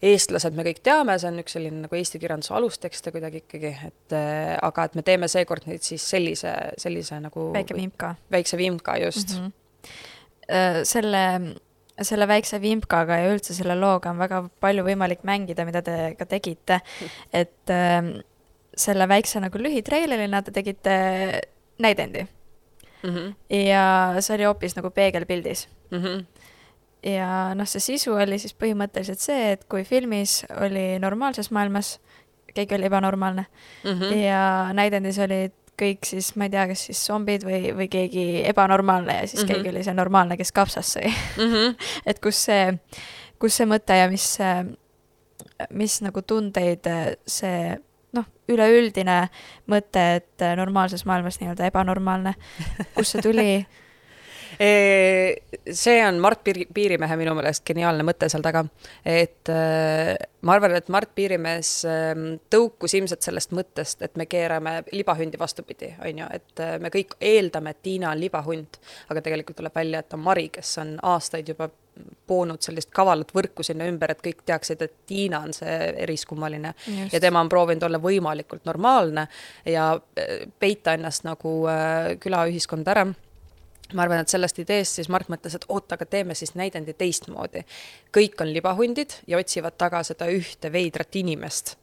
eestlased 0.00 0.56
me 0.56 0.64
kõik 0.64 0.80
teame, 0.84 1.18
see 1.20 1.28
on 1.28 1.42
üks 1.42 1.54
selline 1.56 1.82
nagu 1.84 1.96
eesti 1.96 2.20
kirjanduse 2.20 2.54
alustekste 2.56 3.12
kuidagi 3.12 3.42
ikkagi, 3.44 3.72
et 3.90 4.14
äh, 4.16 4.54
aga 4.64 4.88
et 4.88 4.96
me 4.96 5.04
teeme 5.06 5.28
seekord 5.28 5.68
nüüd 5.68 5.84
siis 5.84 6.04
sellise, 6.08 6.54
sellise 6.80 7.20
nagu 7.20 7.50
väike 7.54 7.76
vimka. 7.76 8.14
väikse 8.32 8.56
vimka, 8.60 8.96
just 9.04 9.36
mm. 9.36 9.50
-hmm. 9.50 10.84
selle 10.88 11.24
selle 12.02 12.28
väikse 12.28 12.60
vimkaga 12.60 13.20
ja 13.20 13.30
üldse 13.34 13.54
selle 13.54 13.76
looga 13.78 14.10
on 14.10 14.18
väga 14.18 14.42
palju 14.60 14.84
võimalik 14.86 15.24
mängida, 15.28 15.64
mida 15.68 15.82
te 15.82 16.14
ka 16.18 16.26
tegite. 16.26 16.80
et 17.32 17.70
äh, 17.70 18.20
selle 18.76 19.08
väikse 19.08 19.40
nagu 19.42 19.58
lühitreilerina 19.58 20.42
te 20.42 20.54
tegite 20.54 20.94
näidendi 21.80 22.26
mm. 23.02 23.10
-hmm. 23.10 23.34
ja 23.56 24.14
see 24.20 24.34
oli 24.34 24.44
hoopis 24.44 24.76
nagu 24.76 24.90
peegelpildis 24.90 25.68
mm. 25.90 25.98
-hmm. 25.98 26.24
ja 27.10 27.54
noh, 27.54 27.68
see 27.68 27.80
sisu 27.80 28.14
oli 28.14 28.38
siis 28.38 28.54
põhimõtteliselt 28.54 29.20
see, 29.20 29.52
et 29.52 29.64
kui 29.64 29.84
filmis 29.84 30.44
oli 30.60 30.98
normaalses 30.98 31.50
maailmas, 31.50 31.98
keegi 32.54 32.74
oli 32.74 32.86
ebanormaalne 32.86 33.46
mm 33.84 33.90
-hmm. 33.90 34.16
ja 34.16 34.72
näidendis 34.72 35.18
olid 35.18 35.59
kõik 35.80 36.06
siis, 36.08 36.32
ma 36.36 36.46
ei 36.46 36.52
tea, 36.54 36.66
kas 36.70 36.84
siis 36.88 37.00
zombid 37.06 37.44
või, 37.46 37.72
või 37.76 37.88
keegi 37.92 38.26
ebanormaalne 38.50 39.20
ja 39.20 39.26
siis 39.26 39.42
mm 39.42 39.48
-hmm. 39.48 39.54
keegi 39.54 39.72
oli 39.74 39.84
see 39.86 39.96
normaalne, 39.96 40.38
kes 40.40 40.52
kapsas 40.52 40.94
sõi 40.96 41.08
mm. 41.08 41.52
-hmm. 41.52 41.76
et 42.12 42.20
kus 42.22 42.44
see, 42.48 42.78
kus 43.38 43.56
see 43.56 43.68
mõte 43.70 43.96
ja 43.96 44.08
mis, 44.12 44.26
mis 45.70 46.00
nagu 46.06 46.22
tundeid 46.22 46.88
see 47.26 47.78
noh, 48.12 48.26
üleüldine 48.48 49.28
mõte, 49.70 50.06
et 50.20 50.48
normaalses 50.56 51.06
maailmas 51.06 51.40
nii-öelda 51.40 51.70
ebanormaalne, 51.70 52.34
kust 52.94 53.16
see 53.16 53.22
tuli 53.22 53.52
see 54.60 56.06
on 56.06 56.18
Mart 56.20 56.42
Piir-, 56.44 56.66
Piirimehe 56.74 57.16
minu 57.16 57.32
meelest 57.38 57.64
geniaalne 57.64 58.04
mõte 58.04 58.28
seal 58.28 58.42
taga, 58.44 58.60
et 59.08 59.48
äh, 59.48 60.12
ma 60.44 60.56
arvan, 60.56 60.74
et 60.76 60.90
Mart 60.92 61.14
Piirimees 61.16 61.70
ähm, 61.88 62.26
tõukus 62.52 62.94
ilmselt 62.98 63.24
sellest 63.24 63.54
mõttest, 63.56 64.04
et 64.04 64.18
me 64.20 64.26
keerame 64.28 64.82
libahundi 64.92 65.40
vastupidi, 65.40 65.94
on 66.04 66.24
ju, 66.24 66.26
et 66.36 66.64
äh, 66.64 66.74
me 66.82 66.92
kõik 66.92 67.16
eeldame, 67.20 67.72
et 67.72 67.80
Tiina 67.86 68.10
on 68.12 68.20
libahunt, 68.20 68.80
aga 69.08 69.22
tegelikult 69.24 69.62
tuleb 69.62 69.80
välja, 69.80 70.02
et 70.04 70.18
on 70.18 70.24
Mari, 70.26 70.50
kes 70.52 70.74
on 70.84 70.92
aastaid 71.08 71.48
juba 71.54 71.70
poonud 72.28 72.60
sellist 72.64 72.92
kavalat 72.96 73.32
võrku 73.36 73.64
sinna 73.66 73.88
ümber, 73.88 74.12
et 74.12 74.20
kõik 74.24 74.44
teaksid, 74.48 74.84
et 74.84 74.94
Tiina 75.08 75.40
on 75.44 75.56
see 75.56 75.78
eriskummaline. 76.04 76.74
Just. 76.84 77.16
ja 77.16 77.20
tema 77.20 77.40
on 77.40 77.48
proovinud 77.48 77.88
olla 77.88 78.00
võimalikult 78.00 78.68
normaalne 78.68 79.24
ja 79.64 79.94
äh, 79.96 80.46
peita 80.60 80.98
ennast 81.00 81.24
nagu 81.24 81.56
külaühiskonda 82.20 82.96
ära 82.96 83.08
ma 83.94 84.04
arvan, 84.04 84.22
et 84.22 84.32
sellest 84.32 84.58
ideest 84.62 85.00
siis 85.00 85.08
Mart 85.12 85.30
mõtles, 85.32 85.54
et 85.56 85.66
oot, 85.68 85.92
aga 85.92 86.06
teeme 86.06 86.36
siis 86.38 86.54
näidendi 86.58 86.94
teistmoodi. 86.98 87.64
kõik 88.16 88.40
on 88.40 88.52
libahundid 88.52 89.20
ja 89.26 89.38
otsivad 89.38 89.78
taga 89.78 90.02
seda 90.06 90.30
ühte 90.30 90.72
veidrat 90.72 91.16
inimest. 91.16 91.76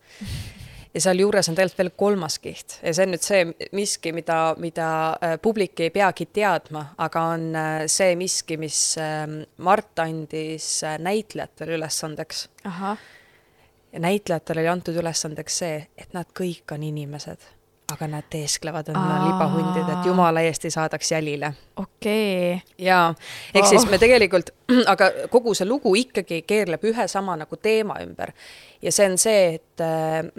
ja 0.93 1.01
sealjuures 1.01 1.49
on 1.49 1.55
tegelikult 1.55 1.77
veel 1.77 1.91
kolmas 1.95 2.39
kiht 2.39 2.79
ja 2.83 2.93
see 2.93 3.05
on 3.05 3.13
nüüd 3.13 3.25
see 3.25 3.43
miski, 3.75 4.13
mida, 4.13 4.55
mida 4.57 4.87
äh, 5.21 5.35
publik 5.41 5.79
ei 5.79 5.91
peagi 5.93 6.29
teadma, 6.33 6.93
aga 6.97 7.25
on 7.33 7.49
äh, 7.55 7.83
see 7.91 8.15
miski, 8.15 8.57
mis 8.57 8.79
ähm, 9.01 9.41
Mart 9.57 9.99
andis 9.99 10.83
äh, 10.83 10.97
näitlejatele 10.99 11.77
ülesandeks. 11.77 12.49
ja 12.63 13.99
näitlejatele 13.99 14.61
oli 14.61 14.73
antud 14.73 14.95
ülesandeks 14.95 15.61
see, 15.63 15.85
et 15.97 16.13
nad 16.13 16.27
kõik 16.33 16.73
on 16.73 16.83
inimesed 16.83 17.56
aga 17.91 18.07
nad 18.07 18.23
teesklevad, 18.29 18.89
on 18.91 18.97
libahundid, 19.23 19.87
et 19.93 20.05
jumala 20.05 20.41
eest 20.43 20.65
ei 20.67 20.71
saadaks 20.71 21.11
jälile. 21.11 21.53
okei 21.75 22.53
okay.. 22.53 22.85
jaa, 22.85 23.15
ehk 23.53 23.63
oh. 23.63 23.69
siis 23.69 23.85
me 23.89 23.97
tegelikult, 23.97 24.49
aga 24.93 25.07
kogu 25.31 25.53
see 25.55 25.67
lugu 25.67 25.93
ikkagi 25.95 26.41
keerleb 26.47 26.83
ühe 26.83 27.07
sama 27.07 27.37
nagu 27.39 27.57
teema 27.57 27.95
ümber. 28.03 28.33
ja 28.81 28.91
see 28.91 29.07
on 29.07 29.15
see, 29.17 29.45
et 29.55 29.83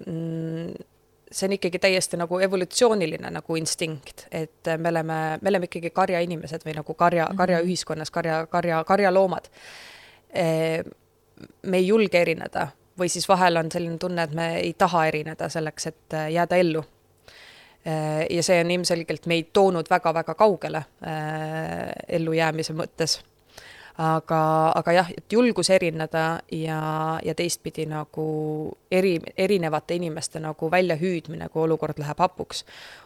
mm, 0.05 0.75
see 1.33 1.49
on 1.49 1.55
ikkagi 1.57 1.81
täiesti 1.81 2.21
nagu 2.21 2.41
evolutsiooniline 2.45 3.33
nagu 3.33 3.57
instinkt, 3.57 4.27
et 4.31 4.73
me 4.77 4.93
oleme, 4.93 5.19
me 5.41 5.53
oleme 5.55 5.71
ikkagi 5.71 5.91
karjainimesed 5.97 6.69
või 6.69 6.77
nagu 6.77 6.95
karja 6.95 7.31
-hmm. 7.31 7.41
karjaühiskonnas 7.41 8.11
karja, 8.11 8.43
karja, 8.47 8.85
karjaloomad. 8.85 9.49
me 11.63 11.77
ei 11.77 11.87
julge 11.87 12.21
erineda 12.21 12.69
või 12.99 13.09
siis 13.09 13.29
vahel 13.29 13.57
on 13.57 13.73
selline 13.73 13.99
tunne, 13.99 14.23
et 14.23 14.33
me 14.35 14.57
ei 14.61 14.73
taha 14.75 15.07
erineda 15.07 15.49
selleks, 15.49 15.87
et 15.87 16.21
jääda 16.33 16.57
ellu 16.57 16.85
ja 18.31 18.43
see 18.45 18.61
on 18.61 18.71
ilmselgelt 18.71 19.27
meid 19.31 19.51
toonud 19.53 19.89
väga-väga 19.91 20.35
kaugele 20.39 20.85
äh, 21.07 21.91
ellujäämise 22.19 22.77
mõttes. 22.77 23.21
aga, 23.99 24.41
aga 24.79 24.93
jah, 24.95 25.09
et 25.11 25.33
julgus 25.33 25.71
erineda 25.75 26.41
ja, 26.55 26.81
ja 27.25 27.35
teistpidi 27.35 27.87
nagu 27.91 28.27
eri, 28.91 29.17
erinevate 29.37 29.97
inimeste 29.99 30.39
nagu 30.41 30.71
väljahüüdmine, 30.71 31.49
kui 31.49 31.63
olukord 31.63 31.99
läheb 31.99 32.19
hapuks, 32.23 32.65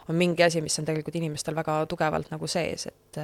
on 0.09 0.15
mingi 0.15 0.43
asi, 0.43 0.61
mis 0.61 0.77
on 0.79 0.85
tegelikult 0.85 1.15
inimestel 1.17 1.55
väga 1.55 1.79
tugevalt 1.89 2.29
nagu 2.33 2.47
sees, 2.47 2.85
et 2.91 3.21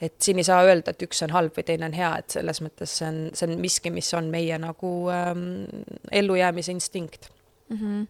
et 0.00 0.14
siin 0.22 0.38
ei 0.38 0.46
saa 0.46 0.62
öelda, 0.62 0.92
et 0.92 1.02
üks 1.02 1.24
on 1.26 1.32
halb 1.34 1.56
või 1.56 1.64
teine 1.66 1.88
on 1.88 1.96
hea, 1.96 2.12
et 2.20 2.36
selles 2.36 2.60
mõttes 2.62 2.92
see 3.00 3.08
on, 3.08 3.18
see 3.34 3.48
on 3.48 3.58
miski, 3.58 3.90
mis 3.90 4.12
on 4.14 4.28
meie 4.30 4.58
nagu 4.62 4.92
ähm, 5.10 5.64
ellujäämise 6.12 6.72
instinkt 6.72 7.30
mm. 7.68 7.76
-hmm. 7.80 8.06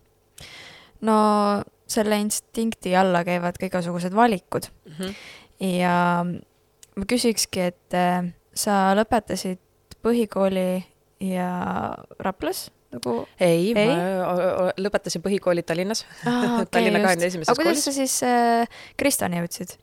no 1.08 1.16
selle 1.88 2.18
instinkti 2.20 2.94
alla 2.96 3.24
käivad 3.26 3.58
ka 3.60 3.68
igasugused 3.68 4.14
valikud 4.14 4.68
mm. 4.68 4.94
-hmm. 4.98 5.14
ja 5.78 6.24
ma 6.98 7.08
küsikski, 7.08 7.70
et 7.72 7.96
äh, 7.96 8.32
sa 8.54 8.94
lõpetasid 8.98 9.60
põhikooli 10.04 10.84
ja 11.20 11.50
Raplas 12.20 12.68
nagu? 12.94 13.26
ei, 13.40 13.72
ei., 13.74 13.88
ma 13.88 14.70
lõpetasin 14.78 15.24
põhikooli 15.24 15.64
Tallinnas 15.66 16.04
ah,. 16.24 16.60
Okay, 16.62 16.72
Tallinna 16.78 17.02
kahekümne 17.04 17.30
esimeses 17.32 17.50
koolis. 17.50 17.58
aga 17.58 17.68
kuidas 17.70 17.84
sa 17.84 17.94
siis 17.96 18.18
äh, 18.26 18.80
Kristani 19.00 19.42
jõudsid? 19.42 19.76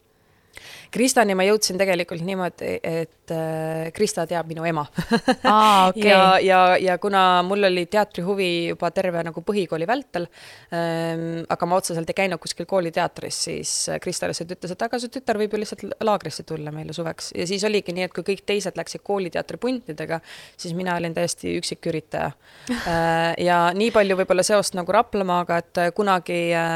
Kristani 0.94 1.36
ma 1.38 1.46
jõudsin 1.48 1.80
tegelikult 1.80 2.24
niimoodi, 2.26 2.72
et 2.84 3.34
äh, 3.34 3.92
Krista 3.96 4.26
teab 4.30 4.50
minu 4.52 4.66
ema 4.68 4.86
ah,. 4.86 5.88
Okay. 5.96 6.10
ja, 6.10 6.40
ja, 6.42 6.60
ja 6.82 6.96
kuna 7.02 7.44
mul 7.46 7.68
oli 7.68 7.86
teatrihuvi 7.92 8.50
juba 8.72 8.90
terve 8.96 9.22
nagu 9.26 9.42
põhikooli 9.46 9.88
vältel 9.88 10.26
ähm,, 10.74 11.44
aga 11.52 11.68
ma 11.70 11.80
otseselt 11.80 12.10
ei 12.10 12.18
käinud 12.18 12.42
kuskil 12.42 12.68
kooliteatris, 12.70 13.42
siis 13.48 13.74
Krista 14.02 14.30
lihtsalt 14.30 14.56
ütles, 14.56 14.74
et 14.74 14.86
aga 14.88 15.00
su 15.00 15.10
tütar 15.14 15.40
võib 15.40 15.54
ju 15.54 15.62
lihtsalt 15.62 15.86
laagrisse 16.04 16.46
tulla 16.48 16.74
meile 16.76 16.96
suveks 16.96 17.32
ja 17.38 17.48
siis 17.50 17.64
oligi 17.68 17.94
nii, 17.96 18.08
et 18.10 18.16
kui 18.16 18.26
kõik 18.28 18.46
teised 18.48 18.78
läksid 18.80 19.04
kooliteatri 19.06 19.60
puntidega, 19.62 20.20
siis 20.58 20.76
mina 20.78 20.96
olin 21.00 21.16
täiesti 21.16 21.56
üksik 21.60 21.86
üritaja 21.92 22.32
äh, 22.74 23.36
ja 23.46 23.60
nii 23.76 23.92
palju 23.96 24.20
võib-olla 24.22 24.46
seost 24.46 24.78
nagu 24.78 24.96
Raplamaaga, 24.96 25.60
et 25.62 25.84
kunagi 25.96 26.40
äh, 26.56 26.76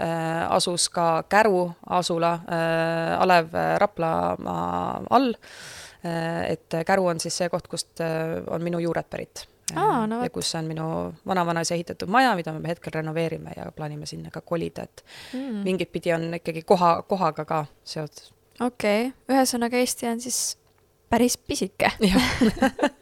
äh, 0.00 0.54
asus 0.54 0.88
ka 0.92 1.24
Käru 1.30 1.70
asula 1.86 2.32
äh, 2.46 3.22
Alev 3.22 3.49
Raplamaa 3.78 5.02
all. 5.10 5.34
et 6.48 6.76
Käru 6.86 7.06
on 7.12 7.20
siis 7.20 7.36
see 7.36 7.48
koht, 7.52 7.66
kust 7.68 8.00
äh, 8.00 8.38
on 8.48 8.62
minu 8.64 8.78
juured 8.80 9.08
pärit. 9.10 9.46
Aa, 9.76 10.06
no 10.06 10.22
ja 10.24 10.30
kus 10.30 10.54
on 10.58 10.66
minu 10.66 10.84
vanavanaisa 11.26 11.74
ehitatud 11.74 12.10
maja, 12.10 12.32
mida 12.36 12.52
me 12.52 12.68
hetkel 12.68 12.94
renoveerime 12.94 13.52
ja 13.56 13.68
plaanime 13.76 14.06
sinna 14.06 14.30
ka 14.30 14.40
kolida, 14.40 14.82
et 14.82 15.04
mm. 15.32 15.60
mingit 15.66 15.92
pidi 15.92 16.12
on 16.14 16.26
ikkagi 16.34 16.62
koha, 16.66 17.02
kohaga 17.08 17.44
ka 17.44 17.64
seotud. 17.84 18.32
okei 18.60 19.06
okay., 19.06 19.36
ühesõnaga 19.36 19.78
Eesti 19.78 20.08
on 20.10 20.20
siis 20.24 20.40
päris 21.10 21.38
pisike 21.38 21.92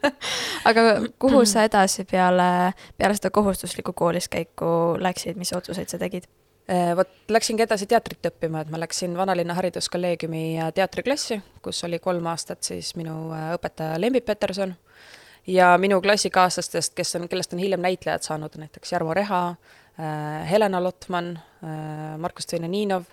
aga 0.69 0.85
kuhu 1.19 1.45
sa 1.45 1.65
edasi 1.67 2.05
peale, 2.09 2.73
peale 2.97 3.17
seda 3.17 3.31
kohustuslikku 3.33 3.93
kooliskäiku 3.93 4.99
läksid, 4.99 5.37
mis 5.37 5.53
otsuseid 5.53 5.89
sa 5.89 6.01
tegid? 6.01 6.29
Äh, 6.69 6.91
vot 6.97 7.09
läksingi 7.33 7.63
edasi 7.65 7.87
teatrit 7.89 8.27
õppima, 8.29 8.61
et 8.61 8.69
ma 8.69 8.77
läksin 8.77 9.15
Vanalinna 9.17 9.55
Hariduskolleegiumi 9.57 10.41
äh, 10.61 10.67
teatriklassi, 10.77 11.39
kus 11.65 11.79
oli 11.87 11.97
kolm 12.03 12.27
aastat 12.29 12.61
siis 12.67 12.91
minu 12.99 13.31
äh, 13.33 13.47
õpetaja 13.55 13.95
Lembi 13.97 14.21
Peterson 14.21 14.75
ja 15.49 15.71
minu 15.81 15.97
klassikaaslastest, 16.05 16.93
kes 16.93 17.15
on, 17.17 17.25
kellest 17.31 17.55
on 17.57 17.63
hiljem 17.63 17.81
näitlejad 17.81 18.27
saanud, 18.27 18.59
näiteks 18.61 18.93
Jarmo 18.93 19.15
Reha, 19.17 19.55
Helena 20.47 20.79
Lotman, 20.83 21.33
Markus 22.21 22.45
Tvene-Ninov, 22.47 23.09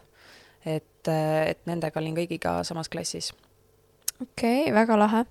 et, 0.62 1.08
et 1.08 1.58
nendega 1.66 1.98
olin 1.98 2.14
kõigiga 2.14 2.58
samas 2.66 2.92
klassis 2.92 3.32
okei 4.20 4.66
okay,, 4.66 4.74
väga 4.74 4.98
lahe. 5.00 5.24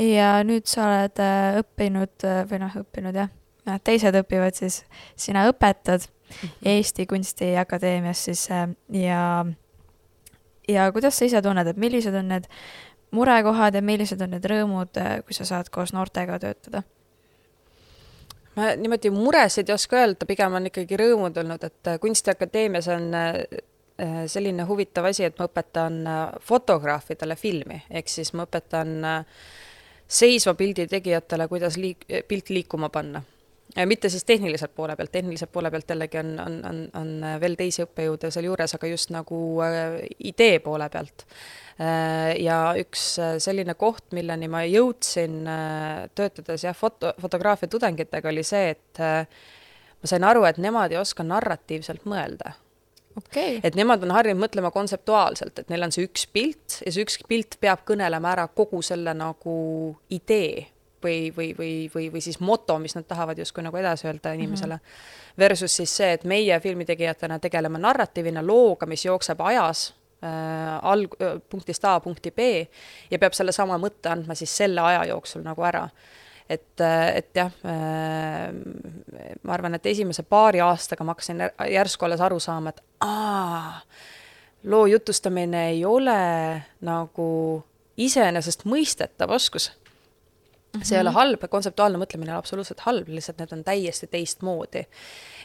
ja 0.00 0.32
nüüd 0.48 0.66
sa 0.70 0.88
oled 0.88 1.22
õppinud 1.60 2.26
või 2.50 2.62
noh, 2.64 2.80
õppinud 2.82 3.20
jah, 3.20 3.30
teised 3.84 4.16
õpivad 4.22 4.56
siis, 4.56 4.80
sina 5.18 5.44
õpetad. 5.50 6.08
Eesti 6.64 7.06
Kunstiakadeemias 7.06 8.24
siis 8.24 8.50
äh, 8.50 8.68
ja, 8.92 9.46
ja 10.68 10.92
kuidas 10.92 11.18
sa 11.18 11.24
ise 11.24 11.42
tunned, 11.42 11.66
et 11.66 11.76
millised 11.80 12.14
on 12.14 12.28
need 12.28 12.48
murekohad 13.14 13.74
ja 13.74 13.82
millised 13.82 14.20
on 14.20 14.34
need 14.34 14.48
rõõmud, 14.50 15.00
äh, 15.00 15.18
kui 15.26 15.36
sa 15.36 15.46
saad 15.48 15.70
koos 15.72 15.94
noortega 15.96 16.38
töötada? 16.42 16.82
ma 18.56 18.70
niimoodi 18.80 19.10
muresid 19.12 19.68
ei 19.68 19.74
oska 19.74 19.98
öelda, 20.00 20.26
pigem 20.28 20.54
on 20.56 20.70
ikkagi 20.70 20.96
rõõmud 20.96 21.38
olnud, 21.42 21.64
et 21.68 21.92
äh, 21.92 22.00
Kunstiakadeemias 22.00 22.88
on 22.92 23.12
selline 24.28 24.64
huvitav 24.68 25.06
asi, 25.08 25.24
et 25.24 25.38
ma 25.40 25.46
õpetan 25.48 25.94
fotograafidele 26.44 27.32
filmi, 27.40 27.78
ehk 27.88 28.10
siis 28.12 28.34
ma 28.36 28.44
õpetan 28.44 28.90
seisva 30.04 30.52
pildi 30.52 30.84
tegijatele, 30.90 31.46
kuidas 31.48 31.78
liik-, 31.80 32.04
pilt 32.28 32.52
liikuma 32.52 32.90
panna 32.92 33.22
mitte 33.86 34.08
siis 34.08 34.24
tehniliselt 34.24 34.74
poole 34.74 34.96
pealt, 34.96 35.12
tehniliselt 35.12 35.52
poole 35.52 35.70
pealt 35.70 35.90
jällegi 35.90 36.18
on, 36.18 36.32
on, 36.40 36.58
on, 36.68 36.82
on 36.96 37.40
veel 37.40 37.56
teisi 37.58 37.84
õppejõude 37.84 38.30
sealjuures, 38.32 38.74
aga 38.78 38.90
just 38.90 39.12
nagu 39.14 39.38
äh, 39.66 39.98
idee 40.18 40.58
poole 40.64 40.88
pealt 40.92 41.26
äh,. 41.26 42.36
ja 42.42 42.60
üks 42.80 43.08
äh, 43.22 43.36
selline 43.42 43.76
koht, 43.78 44.06
milleni 44.16 44.48
ma 44.52 44.64
jõudsin 44.64 45.42
äh, 45.50 46.06
töötades 46.14 46.64
jah, 46.64 46.76
foto, 46.76 47.12
fotograafia 47.20 47.68
tudengitega, 47.72 48.32
oli 48.32 48.46
see, 48.46 48.76
et 48.76 49.02
äh, 49.02 49.26
ma 50.00 50.12
sain 50.12 50.24
aru, 50.24 50.46
et 50.48 50.62
nemad 50.62 50.94
ei 50.94 51.02
oska 51.02 51.26
narratiivselt 51.26 52.06
mõelda 52.08 52.54
okay.. 53.16 53.60
et 53.64 53.76
nemad 53.78 54.04
on 54.04 54.14
harjunud 54.16 54.44
mõtlema 54.44 54.70
kontseptuaalselt, 54.74 55.58
et 55.60 55.72
neil 55.72 55.86
on 55.86 55.94
see 55.94 56.06
üks 56.06 56.26
pilt 56.32 56.80
ja 56.84 56.92
see 56.92 57.04
üks 57.06 57.20
pilt 57.28 57.58
peab 57.62 57.84
kõnelema 57.88 58.32
ära 58.36 58.46
kogu 58.48 58.82
selle 58.84 59.14
nagu 59.16 59.58
idee 60.12 60.68
või, 61.04 61.32
või, 61.36 61.52
või, 61.58 61.70
või, 61.94 62.08
või 62.12 62.20
siis 62.24 62.40
moto, 62.40 62.78
mis 62.78 62.96
nad 62.96 63.06
tahavad 63.08 63.38
justkui 63.38 63.64
nagu 63.64 63.76
edasi 63.76 64.06
öelda 64.06 64.32
inimesele 64.32 64.74
mm. 64.74 64.80
-hmm. 64.80 65.14
Versus 65.38 65.76
siis 65.76 65.96
see, 65.96 66.12
et 66.12 66.24
meie 66.24 66.60
filmitegijatena 66.60 67.38
tegeleme 67.38 67.78
narratiivina 67.78 68.46
looga, 68.46 68.86
mis 68.86 69.04
jookseb 69.04 69.40
ajas 69.40 69.94
äh, 70.24 70.30
alg-, 70.82 71.16
äh, 71.22 71.40
punktist 71.50 71.84
A 71.84 72.00
punkti 72.00 72.30
B 72.30 72.38
ja 73.10 73.18
peab 73.18 73.32
sellesama 73.32 73.78
mõtte 73.78 74.08
andma 74.08 74.34
siis 74.34 74.56
selle 74.56 74.80
aja 74.80 75.04
jooksul 75.04 75.42
nagu 75.44 75.62
ära 75.62 75.88
et, 76.48 76.80
äh, 76.80 77.16
et 77.16 77.30
jah 77.34 77.52
äh,, 77.64 78.52
ma 79.42 79.52
arvan, 79.52 79.74
et 79.74 79.86
esimese 79.86 80.22
paari 80.22 80.60
aastaga 80.60 81.04
ma 81.04 81.14
hakkasin 81.14 81.42
järsku 81.70 82.06
alles 82.06 82.20
aru 82.20 82.40
saama, 82.40 82.70
et 82.70 82.82
aa, 83.00 83.80
loo 84.64 84.86
jutustamine 84.86 85.68
ei 85.70 85.84
ole 85.84 86.20
nagu 86.80 87.28
iseenesestmõistetav 87.96 89.32
oskus. 89.36 89.70
See 90.82 90.96
ei 90.96 91.02
ole 91.02 91.12
mhm. 91.12 91.18
halb, 91.18 91.46
kontseptuaalne 91.50 92.00
mõtlemine 92.02 92.32
ole 92.34 92.42
absoluutselt 92.42 92.82
halb, 92.86 93.08
lihtsalt 93.08 93.40
need 93.42 93.54
on 93.56 93.64
täiesti 93.66 94.08
teistmoodi 94.12 94.86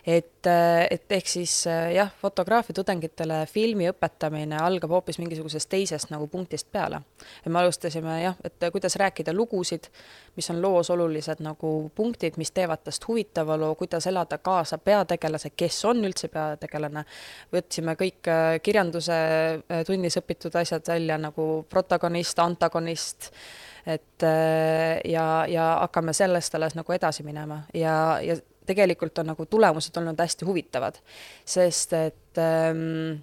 et, 0.06 0.48
et 0.90 1.14
ehk 1.14 1.28
siis 1.28 1.54
jah, 1.94 2.10
fotograafia 2.22 2.74
tudengitele 2.74 3.44
filmi 3.50 3.90
õpetamine 3.92 4.58
algab 4.62 4.96
hoopis 4.96 5.20
mingisugusest 5.22 5.70
teisest 5.70 6.10
nagu 6.14 6.28
punktist 6.28 6.72
peale. 6.72 7.02
me 7.46 7.60
alustasime 7.60 8.22
jah, 8.24 8.36
et 8.44 8.66
kuidas 8.72 8.96
rääkida 8.96 9.34
lugusid, 9.34 9.88
mis 10.36 10.50
on 10.50 10.62
loos 10.62 10.90
olulised 10.90 11.42
nagu 11.44 11.92
punktid, 11.96 12.38
mis 12.38 12.52
teevad 12.52 12.84
tast 12.84 13.08
huvitava 13.08 13.58
loo, 13.58 13.76
kuidas 13.76 14.08
elada 14.08 14.38
kaasa 14.38 14.78
peategelase, 14.78 15.50
kes 15.50 15.86
on 15.86 16.06
üldse 16.06 16.28
peategelane. 16.28 17.06
võtsime 17.54 17.96
kõik 18.00 18.28
äh, 18.28 18.60
kirjanduse 18.64 19.18
äh, 19.18 19.84
tunnis 19.86 20.18
õpitud 20.18 20.56
asjad 20.56 20.88
välja 20.88 21.18
nagu 21.18 21.66
protagonist, 21.70 22.40
antagonist 22.40 23.32
et 23.86 24.22
ja, 25.10 25.46
ja 25.50 25.64
hakkame 25.82 26.14
sellest 26.14 26.54
alles 26.56 26.76
nagu 26.78 26.94
edasi 26.94 27.24
minema 27.26 27.64
ja, 27.74 28.20
ja 28.22 28.36
tegelikult 28.66 29.18
on 29.22 29.32
nagu 29.34 29.46
tulemused 29.46 29.98
olnud 29.98 30.20
hästi 30.20 30.46
huvitavad, 30.46 30.98
sest 31.46 31.94
et 31.98 32.42
ähm, 32.42 33.22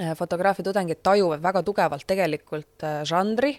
äh, 0.00 0.16
fotograafia 0.18 0.64
tudengid 0.64 1.02
tajuvad 1.02 1.42
väga 1.42 1.62
tugevalt 1.62 2.06
tegelikult 2.06 2.84
äh, 2.86 3.00
žanri 3.08 3.54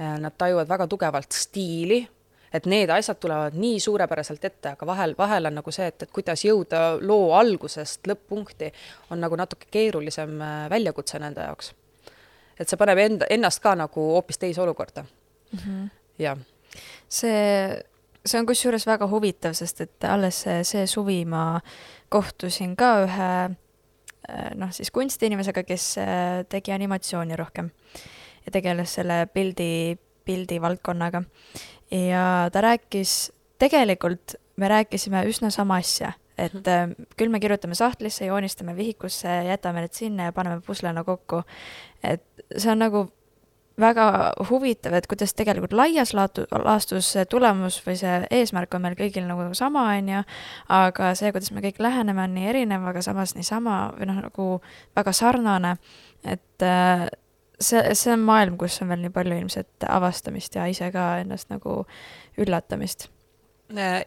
äh,, 0.00 0.18
nad 0.20 0.36
tajuvad 0.38 0.68
väga 0.68 0.86
tugevalt 0.86 1.32
stiili, 1.32 2.04
et 2.52 2.66
need 2.70 2.90
asjad 2.90 3.18
tulevad 3.20 3.56
nii 3.58 3.80
suurepäraselt 3.82 4.44
ette, 4.44 4.76
aga 4.76 4.86
vahel, 4.86 5.16
vahel 5.18 5.50
on 5.50 5.58
nagu 5.58 5.74
see, 5.74 5.88
et, 5.90 6.06
et 6.06 6.12
kuidas 6.14 6.44
jõuda 6.46 6.84
loo 7.02 7.32
algusest 7.36 8.06
lõpp-punkti, 8.08 8.70
on 9.10 9.20
nagu 9.20 9.36
natuke 9.36 9.68
keerulisem 9.70 10.38
äh, 10.40 10.62
väljakutse 10.72 11.20
nende 11.22 11.48
jaoks. 11.48 11.74
et 12.58 12.68
see 12.68 12.78
paneb 12.80 12.98
enda, 13.02 13.26
ennast 13.30 13.60
ka 13.60 13.74
nagu 13.76 14.08
hoopis 14.14 14.38
teise 14.38 14.62
olukorda 14.62 15.02
mm. 15.02 15.58
-hmm. 15.58 15.90
jah. 16.18 16.38
see 17.08 17.82
see 18.26 18.40
on 18.40 18.48
kusjuures 18.48 18.86
väga 18.86 19.08
huvitav, 19.10 19.54
sest 19.58 19.80
et 19.84 20.06
alles 20.08 20.42
see, 20.44 20.64
see 20.66 20.86
suvi 20.90 21.22
ma 21.28 21.60
kohtusin 22.12 22.76
ka 22.78 22.90
ühe 23.04 23.30
äh, 23.46 24.50
noh, 24.58 24.72
siis 24.74 24.90
kunstiinimesega, 24.94 25.64
kes 25.66 25.86
äh, 26.02 26.42
tegi 26.50 26.74
animatsiooni 26.74 27.38
rohkem 27.38 27.70
ja 28.46 28.54
tegeles 28.54 28.96
selle 28.98 29.24
pildi, 29.32 29.96
pildi 30.26 30.60
valdkonnaga. 30.62 31.22
ja 31.90 32.50
ta 32.52 32.60
rääkis, 32.60 33.32
tegelikult 33.58 34.36
me 34.56 34.68
rääkisime 34.68 35.24
üsna 35.28 35.50
sama 35.50 35.76
asja, 35.82 36.12
et 36.38 36.54
mm 36.54 36.60
-hmm. 36.60 37.06
küll 37.16 37.30
me 37.30 37.40
kirjutame 37.40 37.74
sahtlisse, 37.74 38.26
joonistame 38.26 38.76
vihikusse, 38.76 39.28
jätame 39.44 39.80
need 39.80 39.92
sinna 39.92 40.24
ja 40.24 40.32
paneme 40.32 40.60
puslena 40.60 41.04
kokku. 41.04 41.42
et 42.02 42.22
see 42.56 42.72
on 42.72 42.78
nagu 42.78 43.08
väga 43.80 44.06
huvitav, 44.50 44.94
et 44.96 45.06
kuidas 45.10 45.34
tegelikult 45.36 45.74
laias 45.76 46.14
laatu-, 46.16 46.46
laastus 46.64 47.10
see 47.12 47.26
tulemus 47.28 47.78
või 47.84 47.98
see 48.00 48.14
eesmärk 48.38 48.74
on 48.76 48.86
meil 48.86 48.96
kõigil 48.98 49.26
nagu 49.28 49.46
sama, 49.58 49.84
on 49.96 50.08
ju, 50.14 50.22
aga 50.72 51.12
see, 51.18 51.32
kuidas 51.34 51.52
me 51.52 51.64
kõik 51.64 51.80
läheneme, 51.84 52.24
on 52.24 52.34
nii 52.36 52.48
erinev, 52.54 52.86
aga 52.88 53.04
samas 53.04 53.36
niisama 53.36 53.78
või 53.98 54.08
noh, 54.10 54.22
nagu 54.28 54.48
väga 54.96 55.14
sarnane, 55.16 55.76
et 56.24 56.64
äh, 56.64 57.06
see, 57.60 57.82
see 57.94 58.14
on 58.14 58.24
maailm, 58.24 58.56
kus 58.60 58.80
on 58.82 58.92
veel 58.92 59.04
nii 59.04 59.14
palju 59.14 59.42
ilmselt 59.42 59.88
avastamist 59.88 60.56
ja 60.56 60.66
ise 60.72 60.88
ka 60.94 61.10
ennast 61.22 61.52
nagu 61.52 61.82
üllatamist. 62.40 63.10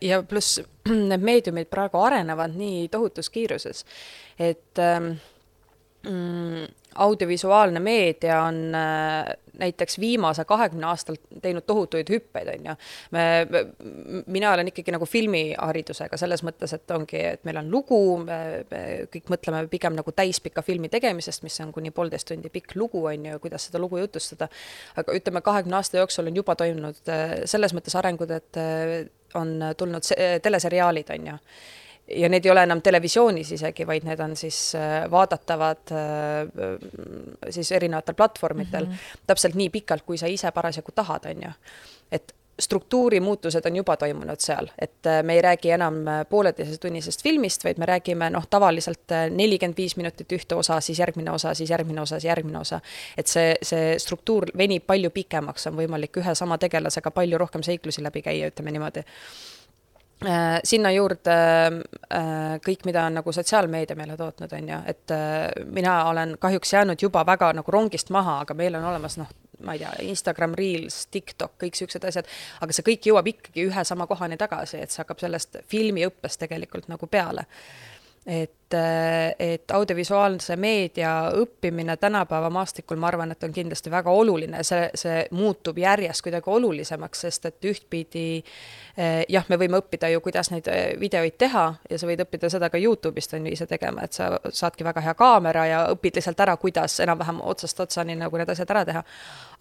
Ja 0.02 0.22
pluss 0.24 0.62
need 1.12 1.24
meediumid 1.26 1.70
praegu 1.72 2.02
arenevad 2.02 2.56
nii 2.58 2.88
tohutus 2.90 3.30
kiiruses, 3.34 3.86
et 4.40 4.80
ähm, 4.82 5.12
mm, 6.08 6.70
audiovisuaalne 6.96 7.80
meedia 7.80 8.42
on 8.44 8.76
äh, 8.76 9.26
näiteks 9.60 10.00
viimase 10.00 10.46
kahekümne 10.46 10.88
aastal 10.88 11.16
teinud 11.42 11.64
tohutuid 11.68 12.10
hüppeid, 12.10 12.48
on 12.54 12.66
ju. 12.66 12.76
me, 13.12 13.48
mina 14.26 14.54
olen 14.54 14.68
ikkagi 14.72 14.94
nagu 14.96 15.06
filmiharidusega 15.06 16.18
selles 16.18 16.44
mõttes, 16.48 16.74
et 16.76 16.92
ongi, 16.96 17.22
et 17.34 17.44
meil 17.48 17.60
on 17.62 17.72
lugu, 17.72 18.00
me, 18.24 18.40
kõik 19.14 19.32
mõtleme 19.34 19.66
pigem 19.72 19.98
nagu 20.00 20.14
täispika 20.16 20.64
filmi 20.66 20.90
tegemisest, 20.90 21.44
mis 21.44 21.60
on 21.66 21.74
kuni 21.76 21.92
poolteist 21.92 22.30
tundi 22.32 22.52
pikk 22.54 22.76
lugu, 22.80 23.04
on 23.12 23.26
ju, 23.32 23.40
kuidas 23.44 23.68
seda 23.70 23.82
lugu 23.82 24.00
jutustada. 24.02 24.50
aga 24.96 25.14
ütleme, 25.16 25.42
kahekümne 25.42 25.80
aasta 25.80 26.02
jooksul 26.02 26.32
on 26.32 26.42
juba 26.42 26.56
toimunud 26.56 27.12
äh, 27.12 27.36
selles 27.46 27.76
mõttes 27.76 27.96
arengud, 28.00 28.32
et 28.32 28.58
äh, 28.58 28.96
on 29.38 29.60
tulnud 29.78 30.08
teleseriaalid, 30.42 31.12
on 31.14 31.28
ju 31.34 31.38
ja 32.16 32.30
need 32.30 32.46
ei 32.46 32.52
ole 32.52 32.64
enam 32.64 32.82
televisioonis 32.82 33.52
isegi, 33.58 33.88
vaid 33.88 34.08
need 34.08 34.20
on 34.24 34.36
siis 34.40 34.60
äh, 34.78 35.04
vaadatavad 35.12 35.94
äh, 35.94 37.50
siis 37.50 37.72
erinevatel 37.72 38.16
platvormidel 38.16 38.86
mm 38.86 38.92
-hmm. 38.92 39.22
täpselt 39.28 39.56
nii 39.56 39.70
pikalt, 39.70 40.02
kui 40.02 40.18
sa 40.18 40.28
ise 40.28 40.52
parasjagu 40.52 40.92
tahad, 40.96 41.26
on 41.26 41.44
ju. 41.44 41.52
et 42.12 42.36
struktuuri 42.60 43.20
muutused 43.20 43.66
on 43.66 43.76
juba 43.76 43.98
toimunud 43.98 44.40
seal, 44.40 44.68
et 44.82 45.06
äh, 45.06 45.24
me 45.24 45.34
ei 45.34 45.42
räägi 45.42 45.72
enam 45.72 45.96
pooleteistunnisest 46.30 47.24
filmist, 47.24 47.64
vaid 47.64 47.78
me 47.78 47.86
räägime 47.86 48.30
noh, 48.30 48.48
tavaliselt 48.50 49.12
nelikümmend 49.30 49.78
viis 49.78 49.98
minutit 49.98 50.32
ühte 50.32 50.56
osa, 50.56 50.82
siis 50.82 51.00
järgmine 51.00 51.32
osa, 51.32 51.54
siis 51.54 51.70
järgmine 51.70 52.02
osa, 52.02 52.16
siis 52.20 52.30
järgmine 52.30 52.60
osa. 52.60 52.82
et 53.18 53.28
see, 53.28 53.56
see 53.62 54.00
struktuur 54.00 54.46
venib 54.58 54.84
palju 54.88 55.10
pikemaks, 55.10 55.68
on 55.68 55.76
võimalik 55.76 56.18
ühe 56.18 56.36
sama 56.36 56.58
tegelasega 56.58 57.12
palju 57.12 57.38
rohkem 57.38 57.64
seiklusi 57.64 58.04
läbi 58.04 58.22
käia, 58.22 58.48
ütleme 58.48 58.72
niimoodi 58.72 59.04
sinna 60.68 60.92
juurde 60.92 61.36
äh, 62.12 62.56
kõik, 62.66 62.82
mida 62.86 63.06
on 63.08 63.20
nagu 63.20 63.32
sotsiaalmeedia 63.32 63.96
meile 63.96 64.18
tootnud, 64.20 64.52
on 64.58 64.72
ju, 64.72 64.80
et 64.92 65.14
äh, 65.16 65.46
mina 65.72 65.94
olen 66.10 66.36
kahjuks 66.40 66.74
jäänud 66.74 67.02
juba 67.02 67.24
väga 67.26 67.54
nagu 67.56 67.72
rongist 67.72 68.12
maha, 68.12 68.42
aga 68.44 68.58
meil 68.58 68.76
on 68.76 68.90
olemas 68.92 69.16
noh, 69.22 69.30
ma 69.64 69.76
ei 69.76 69.84
tea, 69.84 69.94
Instagram 70.12 70.58
Reels, 70.60 71.06
TikTok, 71.12 71.56
kõik 71.64 71.80
siuksed 71.80 72.04
asjad, 72.08 72.28
aga 72.60 72.76
see 72.76 72.88
kõik 72.92 73.08
jõuab 73.12 73.32
ikkagi 73.32 73.68
ühe 73.68 73.86
sama 73.88 74.08
kohani 74.08 74.38
tagasi, 74.40 74.82
et 74.84 74.92
see 74.92 75.04
hakkab 75.04 75.24
sellest 75.24 75.62
filmiõppest 75.72 76.44
tegelikult 76.44 76.92
nagu 76.92 77.08
peale 77.08 77.48
et, 78.30 78.74
et 79.40 79.72
audiovisuaalse 79.72 80.56
meedia 80.56 81.32
õppimine 81.34 81.96
tänapäeva 81.98 82.50
maastikul, 82.50 82.98
ma 83.02 83.08
arvan, 83.08 83.32
et 83.32 83.44
on 83.44 83.54
kindlasti 83.54 83.90
väga 83.92 84.12
oluline, 84.14 84.62
see, 84.64 84.84
see 84.94 85.24
muutub 85.34 85.78
järjest 85.82 86.22
kuidagi 86.28 86.52
olulisemaks, 86.54 87.24
sest 87.26 87.50
et 87.50 87.66
ühtpidi 87.72 88.26
eh, 88.38 89.24
jah, 89.30 89.50
me 89.50 89.58
võime 89.58 89.82
õppida 89.82 90.12
ju, 90.14 90.22
kuidas 90.22 90.52
neid 90.54 90.70
eh, 90.70 90.94
videoid 91.02 91.40
teha 91.42 91.66
ja 91.90 92.00
sa 92.00 92.12
võid 92.12 92.22
õppida 92.28 92.54
seda 92.54 92.70
ka 92.70 92.78
Youtube'ist 92.78 93.34
on 93.34 93.50
ju 93.50 93.56
ise 93.58 93.66
tegema, 93.70 94.06
et 94.06 94.14
sa 94.14 94.30
saadki 94.46 94.86
väga 94.86 95.02
hea 95.08 95.18
kaamera 95.18 95.66
ja 95.66 95.84
õpid 95.96 96.22
lihtsalt 96.22 96.46
ära, 96.46 96.58
kuidas 96.62 97.00
enam-vähem 97.02 97.42
otsast 97.42 97.82
otsani 97.82 98.20
nagu 98.20 98.38
need 98.38 98.54
asjad 98.54 98.78
ära 98.78 98.86
teha. 98.86 99.06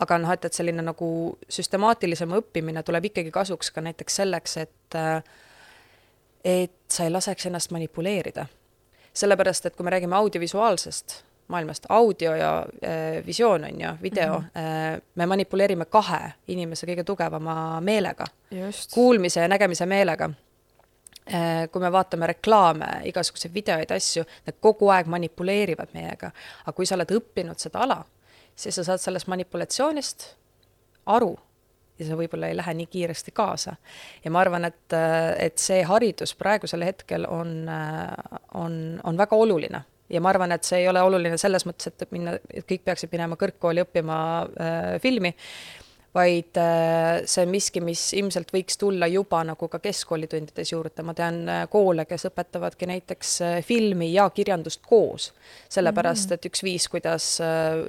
aga 0.05 0.21
noh, 0.21 0.37
et, 0.37 0.45
et 0.45 0.61
selline 0.61 0.85
nagu 0.85 1.11
süstemaatilisem 1.49 2.37
õppimine 2.43 2.85
tuleb 2.85 3.09
ikkagi 3.09 3.33
kasuks 3.33 3.73
ka 3.73 3.81
näiteks 3.89 4.21
selleks, 4.21 4.57
et 4.67 5.03
et 6.45 6.73
sa 6.91 7.05
ei 7.05 7.11
laseks 7.11 7.47
ennast 7.47 7.71
manipuleerida 7.71 8.47
sellepärast, 9.19 9.67
et 9.67 9.77
kui 9.77 9.85
me 9.85 9.91
räägime 9.91 10.17
audiovisuaalsest 10.17 11.25
maailmast, 11.49 11.87
audio 11.89 12.35
ja 12.35 12.67
äh, 12.85 13.27
visioon 13.27 13.65
on 13.65 13.81
ju, 13.81 13.89
video 14.03 14.39
mm, 14.39 14.45
-hmm. 14.45 14.95
äh, 14.95 15.03
me 15.15 15.27
manipuleerime 15.27 15.85
kahe 15.85 16.33
inimese 16.49 16.87
kõige 16.87 17.05
tugevama 17.05 17.81
meelega. 17.81 18.25
kuulmise 18.95 19.41
ja 19.41 19.49
nägemise 19.49 19.87
meelega 19.87 20.31
äh,. 21.33 21.71
kui 21.73 21.81
me 21.81 21.93
vaatame 21.93 22.27
reklaame, 22.27 22.87
igasuguseid 23.05 23.55
videoid, 23.55 23.91
asju, 23.91 24.25
need 24.47 24.57
kogu 24.61 24.89
aeg 24.89 25.07
manipuleerivad 25.07 25.89
meiega. 25.95 26.31
aga 26.63 26.73
kui 26.73 26.87
sa 26.87 26.95
oled 26.95 27.11
õppinud 27.11 27.59
seda 27.59 27.79
ala, 27.79 28.05
siis 28.57 28.75
sa 28.75 28.85
saad 28.85 28.99
sellest 28.99 29.27
manipulatsioonist 29.27 30.37
aru 31.07 31.39
ja 31.99 32.07
see 32.07 32.19
võib-olla 32.19 32.51
ei 32.51 32.57
lähe 32.57 32.75
nii 32.81 32.87
kiiresti 32.91 33.35
kaasa. 33.35 33.77
ja 34.25 34.31
ma 34.31 34.41
arvan, 34.41 34.69
et, 34.71 34.97
et 35.39 35.59
see 35.59 35.83
haridus 35.87 36.35
praegusel 36.39 36.85
hetkel 36.87 37.27
on, 37.29 37.55
on, 38.55 39.01
on 39.05 39.19
väga 39.19 39.37
oluline 39.37 39.83
ja 40.11 40.21
ma 40.25 40.33
arvan, 40.33 40.53
et 40.57 40.65
see 40.65 40.83
ei 40.83 40.89
ole 40.89 41.03
oluline 41.05 41.39
selles 41.41 41.67
mõttes, 41.69 41.91
et 41.93 42.15
minna, 42.15 42.39
et 42.51 42.67
kõik 42.69 42.87
peaksid 42.87 43.13
minema 43.13 43.37
kõrgkooli 43.41 43.85
õppima 43.85 44.17
äh, 44.47 44.95
filmi 45.03 45.35
vaid 46.15 46.57
äh, 46.57 47.23
see 47.29 47.45
on 47.45 47.53
miski, 47.53 47.83
mis 47.85 48.01
ilmselt 48.17 48.51
võiks 48.55 48.79
tulla 48.81 49.07
juba 49.11 49.43
nagu 49.47 49.69
ka 49.69 49.81
keskkoolitundides 49.83 50.73
juurde, 50.73 51.05
ma 51.05 51.15
tean 51.17 51.43
äh, 51.49 51.63
koole, 51.71 52.07
kes 52.09 52.29
õpetavadki 52.31 52.89
näiteks 52.89 53.35
äh, 53.45 53.59
filmi 53.67 54.11
ja 54.15 54.29
kirjandust 54.35 54.83
koos. 54.87 55.33
sellepärast, 55.69 56.33
et 56.33 56.49
üks 56.49 56.65
viis, 56.65 56.89
kuidas 56.89 57.39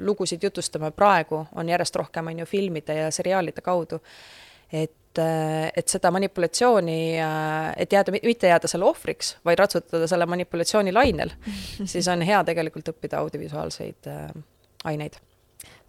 lugusid 0.03 0.43
jutustame 0.43 0.91
praegu, 0.91 1.45
on 1.55 1.69
järjest 1.69 1.95
rohkem, 1.95 2.27
on 2.27 2.43
ju, 2.43 2.47
filmide 2.49 2.95
ja 3.05 3.12
seriaalide 3.12 3.62
kaudu. 3.65 4.01
et 4.71 4.95
et 5.19 5.89
seda 5.89 6.12
manipulatsiooni, 6.13 7.17
et 7.82 7.91
jääda, 7.91 8.13
mitte 8.13 8.47
jääda 8.47 8.69
selle 8.69 8.86
ohvriks, 8.86 9.34
vaid 9.43 9.60
ratsutada 9.60 10.08
selle 10.08 10.27
manipulatsiooni 10.29 10.93
lainel, 10.93 11.34
siis 11.91 12.08
on 12.08 12.21
hea 12.23 12.43
tegelikult 12.47 12.93
õppida 12.93 13.19
audiovisuaalseid 13.19 14.08
aineid 14.86 15.17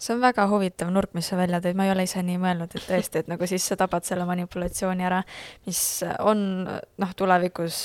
see 0.00 0.14
on 0.14 0.22
väga 0.22 0.46
huvitav 0.50 0.90
nurk, 0.92 1.14
mis 1.14 1.30
sa 1.30 1.38
välja 1.38 1.60
tõid, 1.62 1.78
ma 1.78 1.86
ei 1.86 1.94
ole 1.94 2.06
ise 2.08 2.22
nii 2.24 2.40
mõelnud, 2.42 2.74
et 2.74 2.88
tõesti, 2.88 3.22
et 3.22 3.30
nagu 3.30 3.46
siis 3.46 3.66
sa 3.66 3.78
tabad 3.80 4.06
selle 4.08 4.26
manipulatsiooni 4.28 5.06
ära, 5.06 5.22
mis 5.68 5.82
on 6.18 6.44
noh, 6.66 7.16
tulevikus 7.16 7.82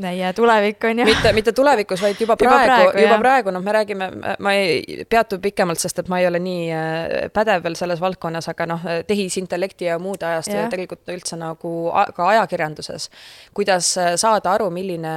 meie 0.00 0.32
tulevik 0.36 0.84
on 0.84 0.98
ju. 0.98 1.04
mitte, 1.08 1.32
mitte 1.32 1.52
tulevikus, 1.56 2.02
vaid 2.02 2.20
juba 2.20 2.36
praegu, 2.40 2.56
juba 2.56 2.66
praegu, 2.66 3.00
juba 3.04 3.18
praegu, 3.22 3.54
noh, 3.54 3.64
me 3.64 3.72
räägime, 3.72 4.08
ma 4.44 4.52
ei 4.56 5.04
peatu 5.08 5.38
pikemalt, 5.42 5.80
sest 5.80 6.02
et 6.02 6.10
ma 6.12 6.20
ei 6.20 6.28
ole 6.28 6.40
nii 6.42 6.66
äh, 6.76 7.30
pädev 7.34 7.64
veel 7.64 7.78
selles 7.78 8.02
valdkonnas, 8.02 8.50
aga 8.52 8.68
noh, 8.74 8.86
tehisintellekti 9.08 9.88
ja 9.88 9.98
muude 10.02 10.28
ajast 10.28 10.52
ja. 10.52 10.64
ja 10.64 10.72
tegelikult 10.72 11.08
üldse 11.12 11.38
nagu 11.40 11.72
ka 12.16 12.28
ajakirjanduses, 12.34 13.08
kuidas 13.56 13.94
äh, 14.02 14.14
saada 14.20 14.52
aru, 14.56 14.68
milline 14.74 15.16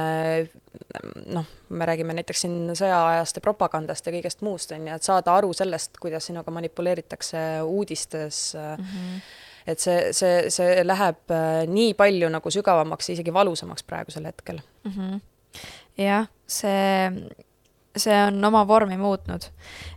noh, 1.34 1.46
me 1.68 1.86
räägime 1.86 2.14
näiteks 2.16 2.46
siin 2.46 2.56
sõjaajast 2.78 3.38
ja 3.38 3.44
propagandast 3.44 4.06
ja 4.06 4.14
kõigest 4.14 4.42
muust, 4.46 4.72
on 4.74 4.88
ju, 4.88 4.96
et 4.96 5.06
saada 5.06 5.34
aru 5.36 5.52
sellest, 5.56 5.98
kuidas 6.00 6.30
sinuga 6.30 6.54
manipuleeritakse 6.54 7.44
uudistes 7.66 8.50
mm. 8.56 8.84
-hmm 8.84 9.39
et 9.66 9.82
see, 9.82 10.12
see, 10.16 10.48
see 10.52 10.82
läheb 10.86 11.34
äh, 11.34 11.62
nii 11.68 11.94
palju 11.98 12.30
nagu 12.32 12.52
sügavamaks, 12.52 13.12
isegi 13.14 13.34
valusamaks 13.34 13.86
praegusel 13.86 14.26
hetkel 14.30 14.60
mm. 14.84 14.92
-hmm. 14.96 15.20
jah, 15.98 16.28
see, 16.46 17.10
see 17.96 18.18
on 18.26 18.44
oma 18.44 18.66
vormi 18.68 18.96
muutnud 18.96 19.50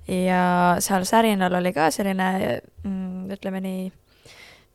ja 0.08 0.76
seal 0.80 1.06
Särinal 1.06 1.54
oli 1.54 1.74
ka 1.74 1.92
selline 1.92 2.62
mm, 2.84 3.32
ütleme 3.38 3.62
nii, 3.64 3.92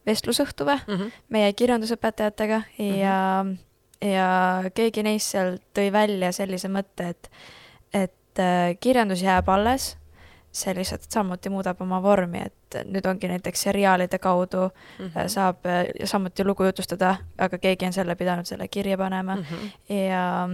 vestlusõhtu 0.06 0.64
või 0.64 0.78
mm, 0.80 0.96
-hmm. 0.96 1.22
meie 1.28 1.52
kirjandusõpetajatega 1.52 2.62
ja 2.78 3.44
mm, 3.44 3.50
-hmm. 3.50 4.10
ja 4.14 4.70
keegi 4.74 5.02
neist 5.02 5.36
seal 5.36 5.58
tõi 5.74 5.92
välja 5.92 6.32
sellise 6.32 6.68
mõtte, 6.68 7.08
et, 7.08 7.30
et 7.92 8.38
äh, 8.40 8.76
kirjandus 8.80 9.22
jääb 9.22 9.48
alles 9.48 9.97
see 10.58 10.74
lihtsalt 10.74 11.06
samuti 11.12 11.50
muudab 11.52 11.80
oma 11.84 12.00
vormi, 12.02 12.42
et 12.46 12.78
nüüd 12.88 13.06
ongi 13.08 13.30
näiteks 13.30 13.62
seriaalide 13.68 14.18
kaudu 14.18 14.68
mm 14.68 15.06
-hmm. 15.06 15.28
saab 15.28 15.66
äh, 15.66 15.86
samuti 16.04 16.44
lugu 16.44 16.64
jutustada, 16.64 17.16
aga 17.38 17.58
keegi 17.58 17.86
on 17.86 17.92
selle 17.92 18.14
pidanud 18.14 18.46
selle 18.46 18.68
kirja 18.68 18.98
panema 18.98 19.36
mm 19.36 19.42
-hmm. 19.42 19.94
ja, 19.94 20.48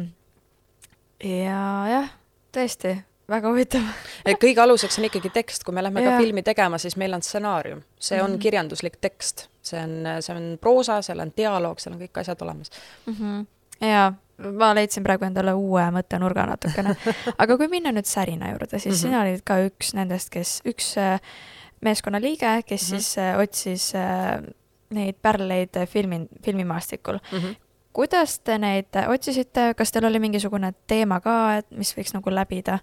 ja 1.25 1.89
jah, 1.91 2.11
tõesti, 2.57 2.97
väga 3.29 3.49
huvitav 3.49 3.83
et 4.25 4.39
kõige 4.41 4.61
aluseks 4.61 4.99
on 4.99 5.05
ikkagi 5.05 5.31
tekst, 5.31 5.65
kui 5.65 5.75
me 5.75 5.83
lähme 5.83 6.03
ja. 6.03 6.11
ka 6.11 6.19
filmi 6.19 6.43
tegema, 6.43 6.79
siis 6.79 6.97
meil 6.97 7.15
on 7.15 7.23
stsenaarium, 7.23 7.83
see 7.99 8.23
on 8.23 8.31
mm 8.31 8.37
-hmm. 8.37 8.41
kirjanduslik 8.41 8.97
tekst, 9.01 9.49
see 9.63 9.83
on, 9.83 10.07
see 10.21 10.37
on 10.37 10.59
proosa, 10.61 11.03
seal 11.03 11.19
on 11.19 11.33
dialoog, 11.37 11.79
seal 11.79 11.95
on 11.95 12.01
kõik 12.01 12.21
asjad 12.21 12.43
olemas 12.43 12.71
mm. 13.07 13.15
-hmm. 13.15 13.47
Jaa 13.81 14.13
ma 14.39 14.73
leidsin 14.75 15.05
praegu 15.07 15.27
endale 15.29 15.55
uue 15.57 15.85
mõttenurga 15.95 16.47
natukene. 16.51 16.95
aga 17.43 17.57
kui 17.61 17.69
minna 17.71 17.93
nüüd 17.95 18.09
Särina 18.09 18.51
juurde, 18.53 18.79
siis 18.79 18.87
mm 18.87 18.97
-hmm. 18.97 19.03
sina 19.03 19.23
olid 19.23 19.45
ka 19.47 19.59
üks 19.69 19.95
nendest, 19.95 20.31
kes, 20.31 20.61
üks 20.67 20.97
äh, 20.99 21.21
meeskonnaliige, 21.81 22.63
kes 22.67 22.91
mm 22.91 22.97
-hmm. 22.97 23.01
siis 23.01 23.19
äh, 23.19 23.39
otsis 23.39 23.95
äh, 23.95 24.43
neid 24.91 25.17
pärleid 25.23 25.87
filmi, 25.87 26.27
filmimaastikul 26.45 27.19
mm. 27.33 27.39
-hmm. 27.39 27.57
kuidas 27.93 28.39
te 28.39 28.59
neid 28.59 28.97
otsisite, 29.09 29.75
kas 29.77 29.93
teil 29.93 30.05
oli 30.05 30.19
mingisugune 30.19 30.73
teema 30.87 31.21
ka, 31.21 31.57
et 31.59 31.71
mis 31.71 31.97
võiks 31.97 32.15
nagu 32.15 32.31
läbida? 32.31 32.79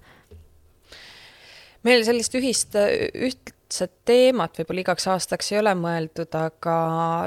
meil 1.83 2.03
sellist 2.05 2.35
ühist, 2.35 2.75
üht, 3.15 3.53
konkreetset 3.71 4.03
teemat 4.05 4.57
võib-olla 4.59 4.81
igaks 4.83 5.05
aastaks 5.07 5.51
ei 5.53 5.59
ole 5.61 5.71
mõeldud, 5.79 6.33
aga 6.35 6.75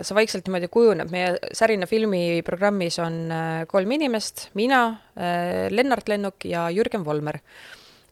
see 0.04 0.14
vaikselt 0.14 0.44
niimoodi 0.44 0.68
kujuneb, 0.68 1.08
meie 1.10 1.38
Särina 1.56 1.86
filmiprogrammis 1.88 2.98
on 3.00 3.16
äh, 3.32 3.62
kolm 3.66 3.90
inimest, 3.96 4.50
mina, 4.54 5.00
äh, 5.16 5.70
Lennart 5.70 6.08
Lennuk 6.08 6.44
ja 6.44 6.68
Jürgen 6.70 7.04
Volmer. 7.04 7.40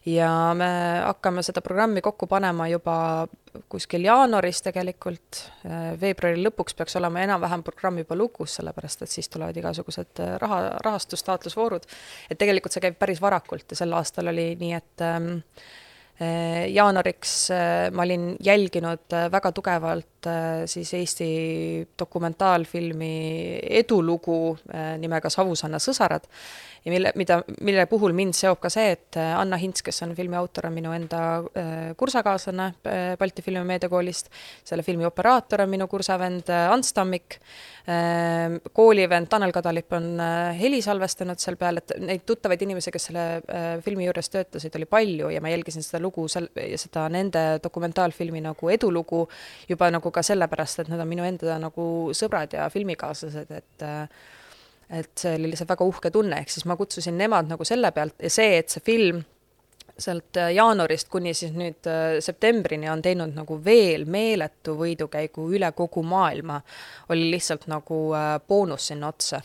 ja 0.05 0.55
me 0.59 0.67
hakkame 1.05 1.43
seda 1.47 1.61
programmi 1.63 2.01
kokku 2.03 2.27
panema 2.27 2.67
juba 2.67 3.29
kuskil 3.69 4.03
jaanuaris 4.09 4.63
tegelikult, 4.65 5.43
äh, 5.69 5.93
veebruari 6.01 6.41
lõpuks 6.43 6.75
peaks 6.75 6.97
olema 6.97 7.21
enam-vähem 7.21 7.63
programm 7.63 8.01
juba 8.01 8.17
lukus, 8.17 8.57
sellepärast 8.57 9.03
et 9.03 9.11
siis 9.13 9.29
tulevad 9.29 9.57
igasugused 9.57 10.25
raha, 10.41 10.79
rahastustaotlusvoorud. 10.81 11.85
et 12.31 12.39
tegelikult 12.39 12.73
see 12.73 12.89
käib 12.89 12.99
päris 12.99 13.21
varakult 13.21 13.69
ja 13.71 13.85
sel 13.85 13.93
aastal 13.93 14.33
oli 14.33 14.55
nii, 14.57 14.75
et 14.81 15.05
ähm, 15.05 15.33
Äh, 15.37 15.91
jaanuariks 16.21 17.51
äh, 17.51 17.91
ma 17.91 18.03
olin 18.03 18.37
jälginud 18.41 19.13
äh, 19.13 19.31
väga 19.33 19.53
tugevalt 19.53 20.07
siis 20.67 20.93
Eesti 20.95 21.31
dokumentaalfilmi 21.99 23.15
edulugu 23.83 24.57
nimega 25.03 25.31
Savusanna 25.33 25.81
sõsarad 25.83 26.29
ja 26.85 26.91
mille, 26.93 27.13
mida, 27.15 27.41
mille 27.61 27.87
puhul 27.87 28.15
mind 28.17 28.35
seob 28.37 28.61
ka 28.63 28.71
see, 28.73 28.95
et 28.97 29.19
äh, 29.21 29.33
Anna 29.39 29.59
Hints, 29.61 29.85
kes 29.87 30.03
on 30.07 30.15
filmi 30.19 30.37
autor, 30.39 30.69
on 30.69 30.77
minu 30.77 30.93
enda 30.95 31.23
äh, 31.39 31.83
kursakaaslane 31.99 32.69
äh, 32.83 33.03
Balti 33.19 33.45
Filmi- 33.45 33.63
ja 33.63 33.69
Meediakoolist, 33.69 34.33
selle 34.67 34.83
filmi 34.87 35.07
operaator 35.07 35.65
on 35.65 35.71
minu 35.71 35.87
kursavend 35.91 36.51
Ants 36.53 36.93
Tammik, 36.93 37.39
koolivend 38.73 39.27
Tanel 39.27 39.51
Kadalip 39.51 39.91
on 39.97 40.21
heli 40.55 40.79
salvestanud 40.85 41.41
seal 41.43 41.57
peal, 41.59 41.81
et 41.81 41.95
neid 41.99 42.23
tuttavaid 42.27 42.61
inimesi, 42.63 42.93
kes 42.95 43.09
selle 43.09 43.25
filmi 43.83 44.07
juures 44.07 44.31
töötasid, 44.31 44.77
oli 44.79 44.87
palju 44.87 45.33
ja 45.35 45.41
ma 45.43 45.51
jälgisin 45.51 45.83
seda 45.83 45.99
lugu, 46.05 46.29
sel-, 46.31 46.47
seda 46.79 47.09
nende 47.11 47.43
dokumentaalfilmi 47.65 48.45
nagu 48.45 48.71
edulugu 48.71 49.25
juba 49.67 49.91
nagu 49.91 50.12
ka 50.15 50.23
sellepärast, 50.27 50.83
et 50.83 50.93
nad 50.93 51.03
on 51.03 51.11
minu 51.11 51.27
enda 51.27 51.59
nagu 51.63 51.87
sõbrad 52.17 52.55
ja 52.59 52.69
filmikaaslased, 52.73 53.51
et 53.51 53.89
et 54.93 55.13
see 55.17 55.39
oli 55.39 55.49
lihtsalt 55.49 55.71
väga 55.73 55.87
uhke 55.89 56.11
tunne, 56.13 56.37
ehk 56.43 56.51
siis 56.53 56.67
ma 56.69 56.77
kutsusin 56.77 57.17
nemad 57.17 57.49
nagu 57.49 57.65
selle 57.65 57.89
pealt 57.97 58.19
ja 58.21 58.29
see, 58.31 58.59
et 58.61 58.69
see 58.69 58.83
film 58.85 59.23
sealt 59.99 60.37
äh, 60.37 60.53
jaanuarist 60.57 61.09
kuni 61.13 61.35
siis 61.37 61.53
nüüd 61.57 61.89
äh, 61.91 62.17
septembrini 62.25 62.91
on 62.91 63.03
teinud 63.05 63.35
nagu 63.37 63.59
veel 63.65 64.07
meeletu 64.11 64.75
võidukäigu 64.79 65.47
üle 65.57 65.73
kogu 65.77 66.03
maailma, 66.07 66.61
oli 67.13 67.31
lihtsalt 67.35 67.69
nagu 67.73 68.03
äh, 68.17 68.35
boonus 68.49 68.91
sinna 68.93 69.13
otsa 69.13 69.43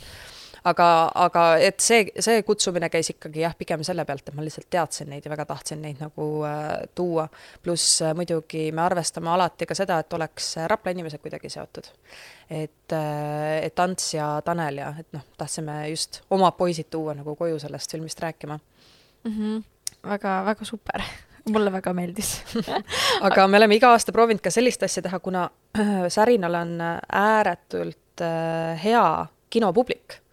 aga, 0.69 0.87
aga 1.25 1.43
et 1.63 1.79
see, 1.83 2.07
see 2.23 2.41
kutsumine 2.47 2.89
käis 2.93 3.11
ikkagi 3.13 3.43
jah, 3.43 3.55
pigem 3.57 3.83
selle 3.85 4.05
pealt, 4.07 4.27
et 4.27 4.37
ma 4.37 4.45
lihtsalt 4.45 4.69
teadsin 4.73 5.09
neid 5.11 5.25
ja 5.25 5.31
väga 5.31 5.45
tahtsin 5.49 5.81
neid 5.83 6.01
nagu 6.03 6.27
äh, 6.47 6.71
tuua. 6.95 7.27
pluss 7.63 8.01
äh, 8.01 8.13
muidugi 8.17 8.67
me 8.71 8.83
arvestame 8.85 9.31
alati 9.33 9.67
ka 9.69 9.77
seda, 9.77 9.99
et 10.03 10.17
oleks 10.17 10.55
Rapla 10.67 10.93
inimesed 10.95 11.23
kuidagi 11.23 11.51
seotud. 11.53 11.91
et 12.49 12.95
äh,, 12.95 13.63
et 13.67 13.79
Ants 13.79 14.13
ja 14.13 14.29
Tanel 14.45 14.81
ja 14.83 14.93
et 14.99 15.07
noh, 15.13 15.23
tahtsime 15.37 15.79
just 15.89 16.21
oma 16.29 16.51
poisid 16.51 16.89
tuua 16.91 17.15
nagu 17.17 17.35
koju 17.35 17.59
sellest 17.59 17.91
filmist 17.91 18.19
rääkima 18.19 18.59
mm. 19.23 19.31
-hmm. 19.31 19.63
väga, 20.09 20.43
väga 20.45 20.65
super 20.65 21.01
mulle 21.53 21.71
väga 21.71 21.93
meeldis 21.93 22.43
aga 23.29 23.47
me 23.47 23.57
oleme 23.57 23.75
iga 23.75 23.91
aasta 23.91 24.11
proovinud 24.11 24.41
ka 24.41 24.51
sellist 24.51 24.83
asja 24.83 25.01
teha, 25.01 25.19
kuna 25.19 25.49
Särinal 26.15 26.55
on 26.55 26.77
ääretult 27.11 28.21
äh, 28.21 28.83
hea 28.83 29.25
kinopublik 29.49 30.26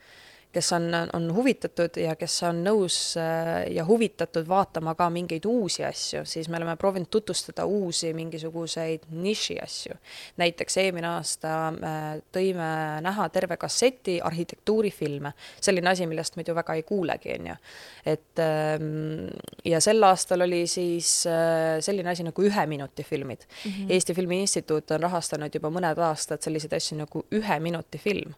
kes 0.55 0.73
on, 0.73 0.85
on 1.13 1.29
huvitatud 1.35 1.97
ja 2.01 2.15
kes 2.19 2.37
on 2.49 2.63
nõus 2.65 2.97
äh, 3.21 3.67
ja 3.75 3.85
huvitatud 3.87 4.47
vaatama 4.49 4.95
ka 4.99 5.09
mingeid 5.13 5.47
uusi 5.49 5.85
asju, 5.85 6.25
siis 6.29 6.49
me 6.49 6.59
oleme 6.61 6.77
proovinud 6.81 7.11
tutvustada 7.11 7.67
uusi 7.67 8.13
mingisuguseid 8.15 9.09
niši 9.11 9.59
asju. 9.63 9.97
näiteks 10.41 10.79
eelmine 10.83 11.11
aasta 11.15 11.55
äh, 11.69 12.05
tõime 12.35 12.69
näha 13.05 13.29
terve 13.35 13.59
kasseti 13.61 14.21
arhitektuurifilme, 14.23 15.35
selline 15.61 15.91
asi, 15.91 16.07
millest 16.11 16.39
muidu 16.39 16.55
väga 16.55 16.79
ei 16.79 16.87
kuulegi, 16.87 17.35
on 17.39 17.51
ju. 17.53 17.57
et 18.15 18.45
ähm, 18.45 19.29
ja 19.65 19.81
sel 19.81 20.03
aastal 20.07 20.47
oli 20.47 20.65
siis 20.71 21.25
äh, 21.31 21.81
selline 21.85 22.15
asi 22.15 22.27
nagu 22.27 22.47
ühe 22.47 22.67
minuti 22.67 23.03
filmid 23.03 23.43
mm. 23.45 23.71
-hmm. 23.71 23.93
Eesti 23.95 24.15
Filmi 24.15 24.41
Instituut 24.41 24.91
on 24.91 25.01
rahastanud 25.01 25.55
juba 25.55 25.71
mõned 25.71 25.99
aastad 25.99 26.43
selliseid 26.43 26.73
asju 26.73 26.99
nagu 26.99 27.27
ühe 27.33 27.61
minuti 27.61 27.99
film 27.99 28.35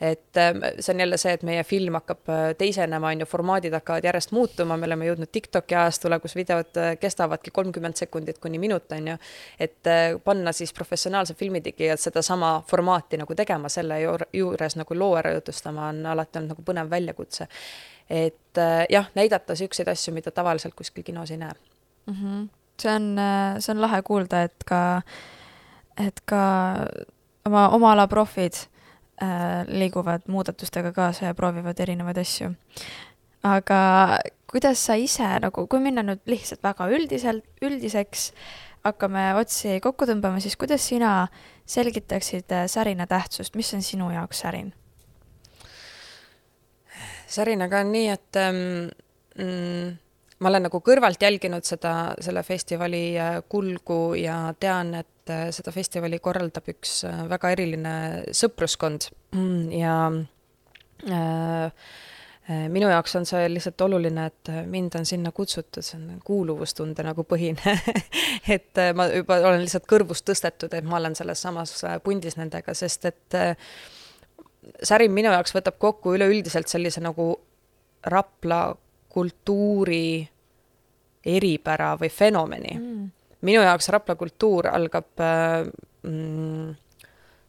et 0.00 0.36
ähm, 0.36 0.60
see 0.80 0.94
on 0.94 1.00
jälle 1.00 1.16
see, 1.16 1.32
et 1.32 1.42
meie 1.42 1.62
film 1.64 1.96
hakkab 1.96 2.28
äh, 2.28 2.42
teisenema, 2.58 3.08
on 3.08 3.22
ju, 3.24 3.26
formaadid 3.26 3.72
hakkavad 3.72 4.04
järjest 4.04 4.32
muutuma, 4.36 4.76
me 4.76 4.84
oleme 4.88 5.08
jõudnud 5.08 5.30
TikToki 5.32 5.74
ajastule, 5.74 6.18
kus 6.20 6.36
videod 6.36 6.76
äh, 6.80 6.90
kestavadki 7.00 7.50
kolmkümmend 7.56 7.96
sekundit 7.96 8.38
kuni 8.42 8.60
minut, 8.60 8.92
on 8.92 9.08
ju. 9.12 9.16
et 9.58 9.88
äh, 9.88 10.18
panna 10.24 10.52
siis 10.52 10.72
professionaalse 10.76 11.34
filmitegijad 11.34 12.02
sedasama 12.02 12.58
formaati 12.68 13.16
nagu 13.22 13.34
tegema, 13.34 13.72
selle 13.72 14.00
juures 14.32 14.76
nagu 14.76 14.98
loo 14.98 15.16
ära 15.16 15.32
jutustama, 15.38 15.88
on 15.88 16.04
alati 16.12 16.42
olnud 16.42 16.54
nagu 16.54 16.68
põnev 16.68 16.92
väljakutse. 16.92 17.48
et 18.10 18.60
jah, 18.90 19.08
näidata 19.14 19.52
niisuguseid 19.52 19.88
asju, 19.88 20.14
mida 20.14 20.30
tavaliselt 20.30 20.74
kuskil 20.74 21.02
kinos 21.02 21.30
ei 21.30 21.36
näe 21.36 21.52
mm. 22.06 22.14
-hmm. 22.14 22.48
see 22.82 22.92
on, 22.94 23.16
see 23.58 23.72
on 23.72 23.80
lahe 23.80 24.02
kuulda, 24.02 24.42
et 24.42 24.64
ka, 24.66 25.02
et 26.06 26.20
ka 26.24 26.42
oma, 27.46 27.68
oma 27.68 27.92
ala 27.92 28.06
profid 28.06 28.52
liiguvad 29.68 30.26
muudatustega 30.28 30.90
kaasa 30.92 31.30
ja 31.30 31.34
proovivad 31.34 31.78
erinevaid 31.80 32.18
asju. 32.20 32.50
aga 33.42 33.78
kuidas 34.50 34.80
sa 34.86 34.94
ise 34.94 35.26
nagu, 35.42 35.66
kui 35.66 35.80
minna 35.82 36.04
nüüd 36.06 36.22
lihtsalt 36.30 36.62
väga 36.64 36.88
üldiselt, 36.92 37.44
üldiseks, 37.64 38.30
hakkame 38.86 39.28
otsi 39.40 39.78
kokku 39.82 40.06
tõmbama, 40.08 40.40
siis 40.42 40.56
kuidas 40.58 40.84
sina 40.86 41.26
selgitaksid 41.66 42.52
äh, 42.54 42.66
särina 42.70 43.06
tähtsust, 43.10 43.56
mis 43.58 43.72
on 43.74 43.82
sinu 43.82 44.10
jaoks 44.14 44.44
särin? 44.44 44.72
särinaga 47.26 47.80
on 47.82 47.88
nii, 47.90 48.08
et 48.12 48.38
ähm, 48.38 48.58
mm, 49.34 49.96
ma 50.38 50.50
olen 50.52 50.68
nagu 50.68 50.78
kõrvalt 50.80 51.22
jälginud 51.22 51.66
seda, 51.66 52.14
selle 52.22 52.44
festivali 52.46 53.02
äh, 53.18 53.40
kulgu 53.50 54.14
ja 54.20 54.38
tean, 54.60 54.94
et 55.02 55.10
et 55.26 55.34
äh, 55.34 55.46
seda 55.54 55.74
festivali 55.74 56.20
korraldab 56.22 56.68
üks 56.70 57.00
äh, 57.08 57.24
väga 57.30 57.52
eriline 57.56 57.94
sõpruskond. 58.34 59.10
Ja 59.76 59.96
äh, 61.10 61.70
Äh, 62.50 62.68
minu 62.70 62.86
jaoks 62.86 63.16
on 63.18 63.24
see 63.26 63.48
lihtsalt 63.50 63.80
oluline, 63.82 64.28
et 64.30 64.50
mind 64.70 64.94
on 64.94 65.06
sinna 65.08 65.32
kutsutud, 65.34 65.82
see 65.82 65.96
on 65.98 66.20
kuuluvustunde 66.24 67.02
nagu 67.02 67.24
põhine. 67.26 67.72
Et 68.56 68.78
ma 68.94 69.08
juba 69.10 69.40
olen 69.48 69.64
lihtsalt 69.64 69.88
kõrvust 69.90 70.22
tõstetud, 70.28 70.70
et 70.78 70.86
ma 70.86 71.00
olen 71.00 71.16
selles 71.18 71.42
samas 71.42 71.72
pundis 72.04 72.38
nendega, 72.38 72.74
sest 72.78 73.08
et 73.10 73.36
särin 74.78 75.10
minu 75.10 75.32
jaoks 75.34 75.56
võtab 75.56 75.80
kokku 75.82 76.14
üleüldiselt 76.14 76.70
sellise 76.70 77.02
nagu 77.02 77.32
Rapla 78.06 78.60
kultuuri 79.10 80.22
eripära 81.26 81.96
või 81.98 82.12
fenomeni. 82.14 82.78
Mm.. 82.78 83.10
Minu 83.46 83.62
jaoks 83.62 83.88
Rapla 83.94 84.18
kultuur 84.18 84.68
algab 84.72 85.22
mm, 85.22 86.74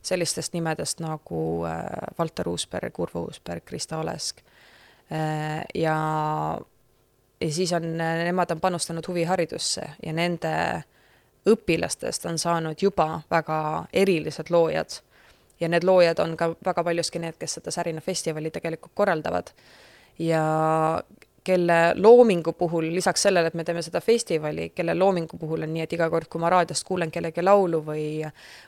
sellistest 0.07 0.53
nimedest 0.53 1.01
nagu 1.03 1.41
Valter 2.19 2.47
Uusberg, 2.47 2.99
Urvo 2.99 3.25
Uusberg, 3.27 3.65
Krista 3.65 3.97
Olesk 3.99 4.45
Äh, 5.11 5.65
ja, 5.73 5.97
ja 7.41 7.51
siis 7.51 7.73
on, 7.73 7.97
nemad 7.97 8.51
on 8.51 8.59
panustanud 8.59 9.07
huviharidusse 9.07 9.81
ja 10.03 10.13
nende 10.13 10.83
õpilastest 11.47 12.27
on 12.27 12.39
saanud 12.39 12.81
juba 12.81 13.21
väga 13.31 13.85
erilised 13.93 14.51
loojad. 14.51 14.99
ja 15.59 15.69
need 15.69 15.83
loojad 15.83 16.19
on 16.19 16.37
ka 16.37 16.49
väga 16.65 16.83
paljuski 16.83 17.19
need, 17.19 17.37
kes 17.39 17.53
seda 17.53 17.71
Särina 17.71 18.01
festivali 18.01 18.51
tegelikult 18.51 18.91
korraldavad. 18.95 19.47
ja 20.19 20.43
kelle 21.47 21.77
loomingu 21.95 22.53
puhul, 22.59 22.89
lisaks 22.91 23.23
sellele, 23.27 23.51
et 23.51 23.55
me 23.55 23.63
teeme 23.67 23.81
seda 23.85 24.01
festivali, 24.03 24.69
kelle 24.75 24.95
loomingu 24.97 25.39
puhul 25.39 25.63
on 25.63 25.73
nii, 25.73 25.85
et 25.87 25.95
iga 25.95 26.09
kord, 26.11 26.27
kui 26.31 26.43
ma 26.43 26.51
raadiost 26.51 26.83
kuulen 26.87 27.13
kellegi 27.13 27.45
laulu 27.45 27.81
või 27.87 28.05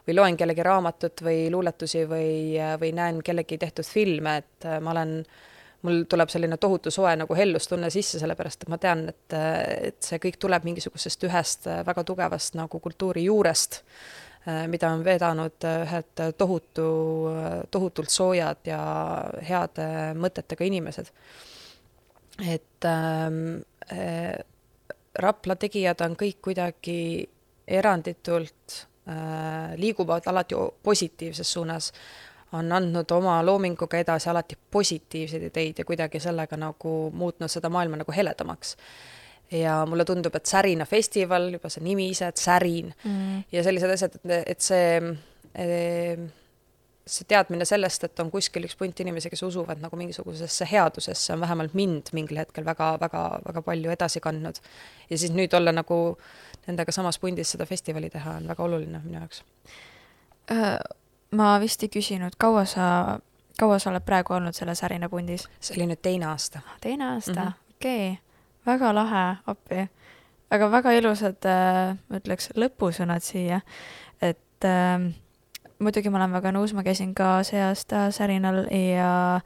või 0.08 0.16
loen 0.16 0.40
kellegi 0.40 0.64
raamatut 0.66 1.26
või 1.26 1.46
luuletusi 1.52 2.06
või, 2.08 2.32
või 2.80 2.96
näen 2.96 3.24
kellegi 3.26 3.60
tehtud 3.60 3.88
filme, 3.88 4.40
et 4.44 4.70
ma 4.80 4.96
olen 4.96 5.20
äh, 5.20 5.48
mul 5.82 6.04
tuleb 6.10 6.32
selline 6.32 6.58
tohutu 6.58 6.92
soe 6.92 7.12
nagu 7.20 7.36
hellustunne 7.36 7.90
sisse, 7.94 8.20
sellepärast 8.22 8.66
et 8.66 8.72
ma 8.72 8.80
tean, 8.82 9.06
et, 9.12 9.36
et 9.90 10.00
see 10.04 10.20
kõik 10.22 10.40
tuleb 10.42 10.66
mingisugusest 10.68 11.24
ühest 11.28 11.70
väga 11.88 12.04
tugevast 12.08 12.58
nagu 12.60 12.82
kultuuri 12.84 13.26
juurest, 13.28 13.82
mida 14.72 14.92
on 14.96 15.04
vedanud 15.06 15.68
ühed 15.70 16.24
tohutu, 16.38 16.90
tohutult 17.72 18.12
soojad 18.12 18.68
ja 18.68 18.82
heade 19.46 19.88
mõtetega 20.20 20.68
inimesed. 20.68 21.12
Et 22.48 22.86
äh, 22.86 24.38
Rapla 25.20 25.56
tegijad 25.56 26.02
on 26.06 26.16
kõik 26.16 26.38
kuidagi 26.42 27.30
eranditult 27.68 28.76
äh, 29.10 29.76
liiguvad 29.78 30.28
alati 30.30 30.56
positiivses 30.84 31.54
suunas 31.54 31.92
on 32.52 32.72
andnud 32.72 33.12
oma 33.12 33.40
loominguga 33.46 34.00
edasi 34.02 34.30
alati 34.30 34.58
positiivseid 34.72 35.44
ideid 35.50 35.82
ja 35.82 35.86
kuidagi 35.86 36.20
sellega 36.20 36.58
nagu 36.58 36.94
muutnud 37.14 37.52
seda 37.52 37.70
maailma 37.70 38.02
nagu 38.02 38.14
heledamaks. 38.16 38.78
ja 39.52 39.86
mulle 39.86 40.06
tundub, 40.06 40.36
et 40.36 40.46
Särina 40.46 40.86
festival, 40.86 41.48
juba 41.54 41.70
see 41.74 41.84
nimi 41.84 42.10
ise, 42.14 42.28
et 42.30 42.38
Särin 42.38 42.94
mm. 43.04 43.44
ja 43.52 43.64
sellised 43.64 43.90
asjad, 43.90 44.18
et, 44.20 44.44
et 44.54 44.62
see 44.62 45.00
eh, 45.56 46.20
see 47.10 47.28
teadmine 47.28 47.66
sellest, 47.66 48.04
et 48.06 48.20
on 48.24 48.32
kuskil 48.32 48.68
üks 48.68 48.78
punt 48.80 49.00
inimesi, 49.00 49.32
kes 49.34 49.44
usuvad 49.48 49.82
nagu 49.82 49.98
mingisugusesse 50.00 50.68
headusesse, 50.72 51.34
on 51.34 51.42
vähemalt 51.42 51.74
mind 51.74 52.14
mingil 52.14 52.42
hetkel 52.44 52.66
väga-väga-väga 52.66 53.66
palju 53.66 53.92
edasi 53.96 54.22
kandnud. 54.24 54.62
ja 55.10 55.18
siis 55.18 55.34
nüüd 55.34 55.54
olla 55.58 55.72
nagu 55.76 56.18
nendega 56.68 56.92
samas 56.92 57.20
pundis 57.20 57.52
seda 57.56 57.66
festivali 57.66 58.10
teha, 58.10 58.38
on 58.40 58.48
väga 58.48 58.64
oluline 58.64 59.02
minu 59.04 59.20
jaoks 59.20 59.44
uh 60.52 60.98
ma 61.32 61.54
vist 61.62 61.84
ei 61.84 61.92
küsinud, 61.94 62.36
kaua 62.42 62.66
sa, 62.70 63.20
kaua 63.60 63.80
sa 63.80 63.92
oled 63.92 64.06
praegu 64.06 64.34
olnud 64.38 64.58
selles 64.58 64.84
Ärina 64.86 65.10
pundis? 65.10 65.48
see 65.60 65.78
oli 65.78 65.90
nüüd 65.92 66.02
teine 66.02 66.30
aasta. 66.32 66.62
Teine 66.82 67.14
aasta 67.14 67.34
mm 67.34 67.48
-hmm., 67.48 67.76
okei 67.76 68.12
okay., 68.12 68.18
väga 68.66 68.94
lahe, 68.96 69.26
appi. 69.46 69.88
aga 70.52 70.72
väga 70.72 70.92
ilusad 70.92 71.46
äh,, 71.46 71.98
ma 72.10 72.18
ütleks, 72.18 72.50
lõpusõnad 72.56 73.24
siia, 73.24 73.62
et 74.22 74.66
äh, 74.66 75.14
muidugi 75.80 76.10
ma 76.10 76.20
olen 76.20 76.32
väga 76.36 76.54
nõus, 76.56 76.74
ma 76.76 76.84
käisin 76.84 77.14
ka 77.16 77.40
see 77.48 77.62
aasta 77.64 78.10
Särinal 78.12 78.66
ja 78.74 79.42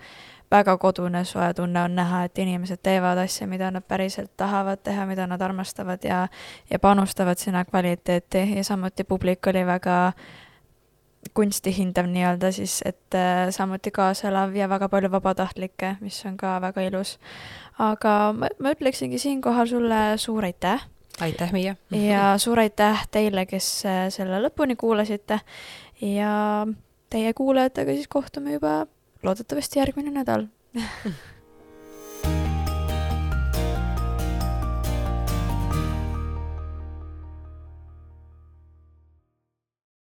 väga 0.54 0.78
kodune 0.78 1.24
soe 1.26 1.54
tunne 1.58 1.82
on 1.82 1.96
näha, 1.96 2.24
et 2.28 2.38
inimesed 2.38 2.82
teevad 2.84 3.18
asja, 3.24 3.48
mida 3.50 3.72
nad 3.72 3.86
päriselt 3.88 4.32
tahavad 4.38 4.84
teha, 4.84 5.06
mida 5.10 5.28
nad 5.28 5.42
armastavad 5.42 6.06
ja 6.06 6.28
ja 6.70 6.80
panustavad 6.80 7.38
sinna 7.38 7.66
kvaliteeti 7.66 8.48
ja 8.58 8.64
samuti 8.64 9.04
publik 9.04 9.48
oli 9.48 9.66
väga 9.66 10.14
kunsti 11.34 11.72
hindav 11.78 12.08
nii-öelda 12.12 12.52
siis, 12.52 12.82
et 12.86 13.16
äh, 13.16 13.50
samuti 13.50 13.92
kaaselav 13.92 14.56
ja 14.56 14.70
väga 14.70 14.90
palju 14.90 15.12
vabatahtlikke, 15.12 15.96
mis 16.02 16.26
on 16.26 16.38
ka 16.38 16.58
väga 16.62 16.82
ilus. 16.82 17.18
aga 17.80 18.34
ma, 18.38 18.50
ma 18.60 18.74
ütleksingi 18.76 19.18
siinkohal 19.18 19.68
sulle 19.68 20.02
suur 20.18 20.46
aitäh. 20.46 20.86
aitäh, 21.22 21.54
Miia! 21.54 21.76
ja 21.92 22.38
suur 22.38 22.60
aitäh 22.60 23.08
teile, 23.12 23.46
kes 23.46 23.86
äh, 23.86 24.10
selle 24.10 24.42
lõpuni 24.44 24.76
kuulasite 24.76 25.40
ja 26.04 26.68
teie 27.10 27.34
kuulajatega 27.34 27.96
siis 27.96 28.10
kohtume 28.12 28.58
juba 28.58 28.86
loodetavasti 29.24 29.80
järgmine 29.80 30.12
nädal 30.12 30.48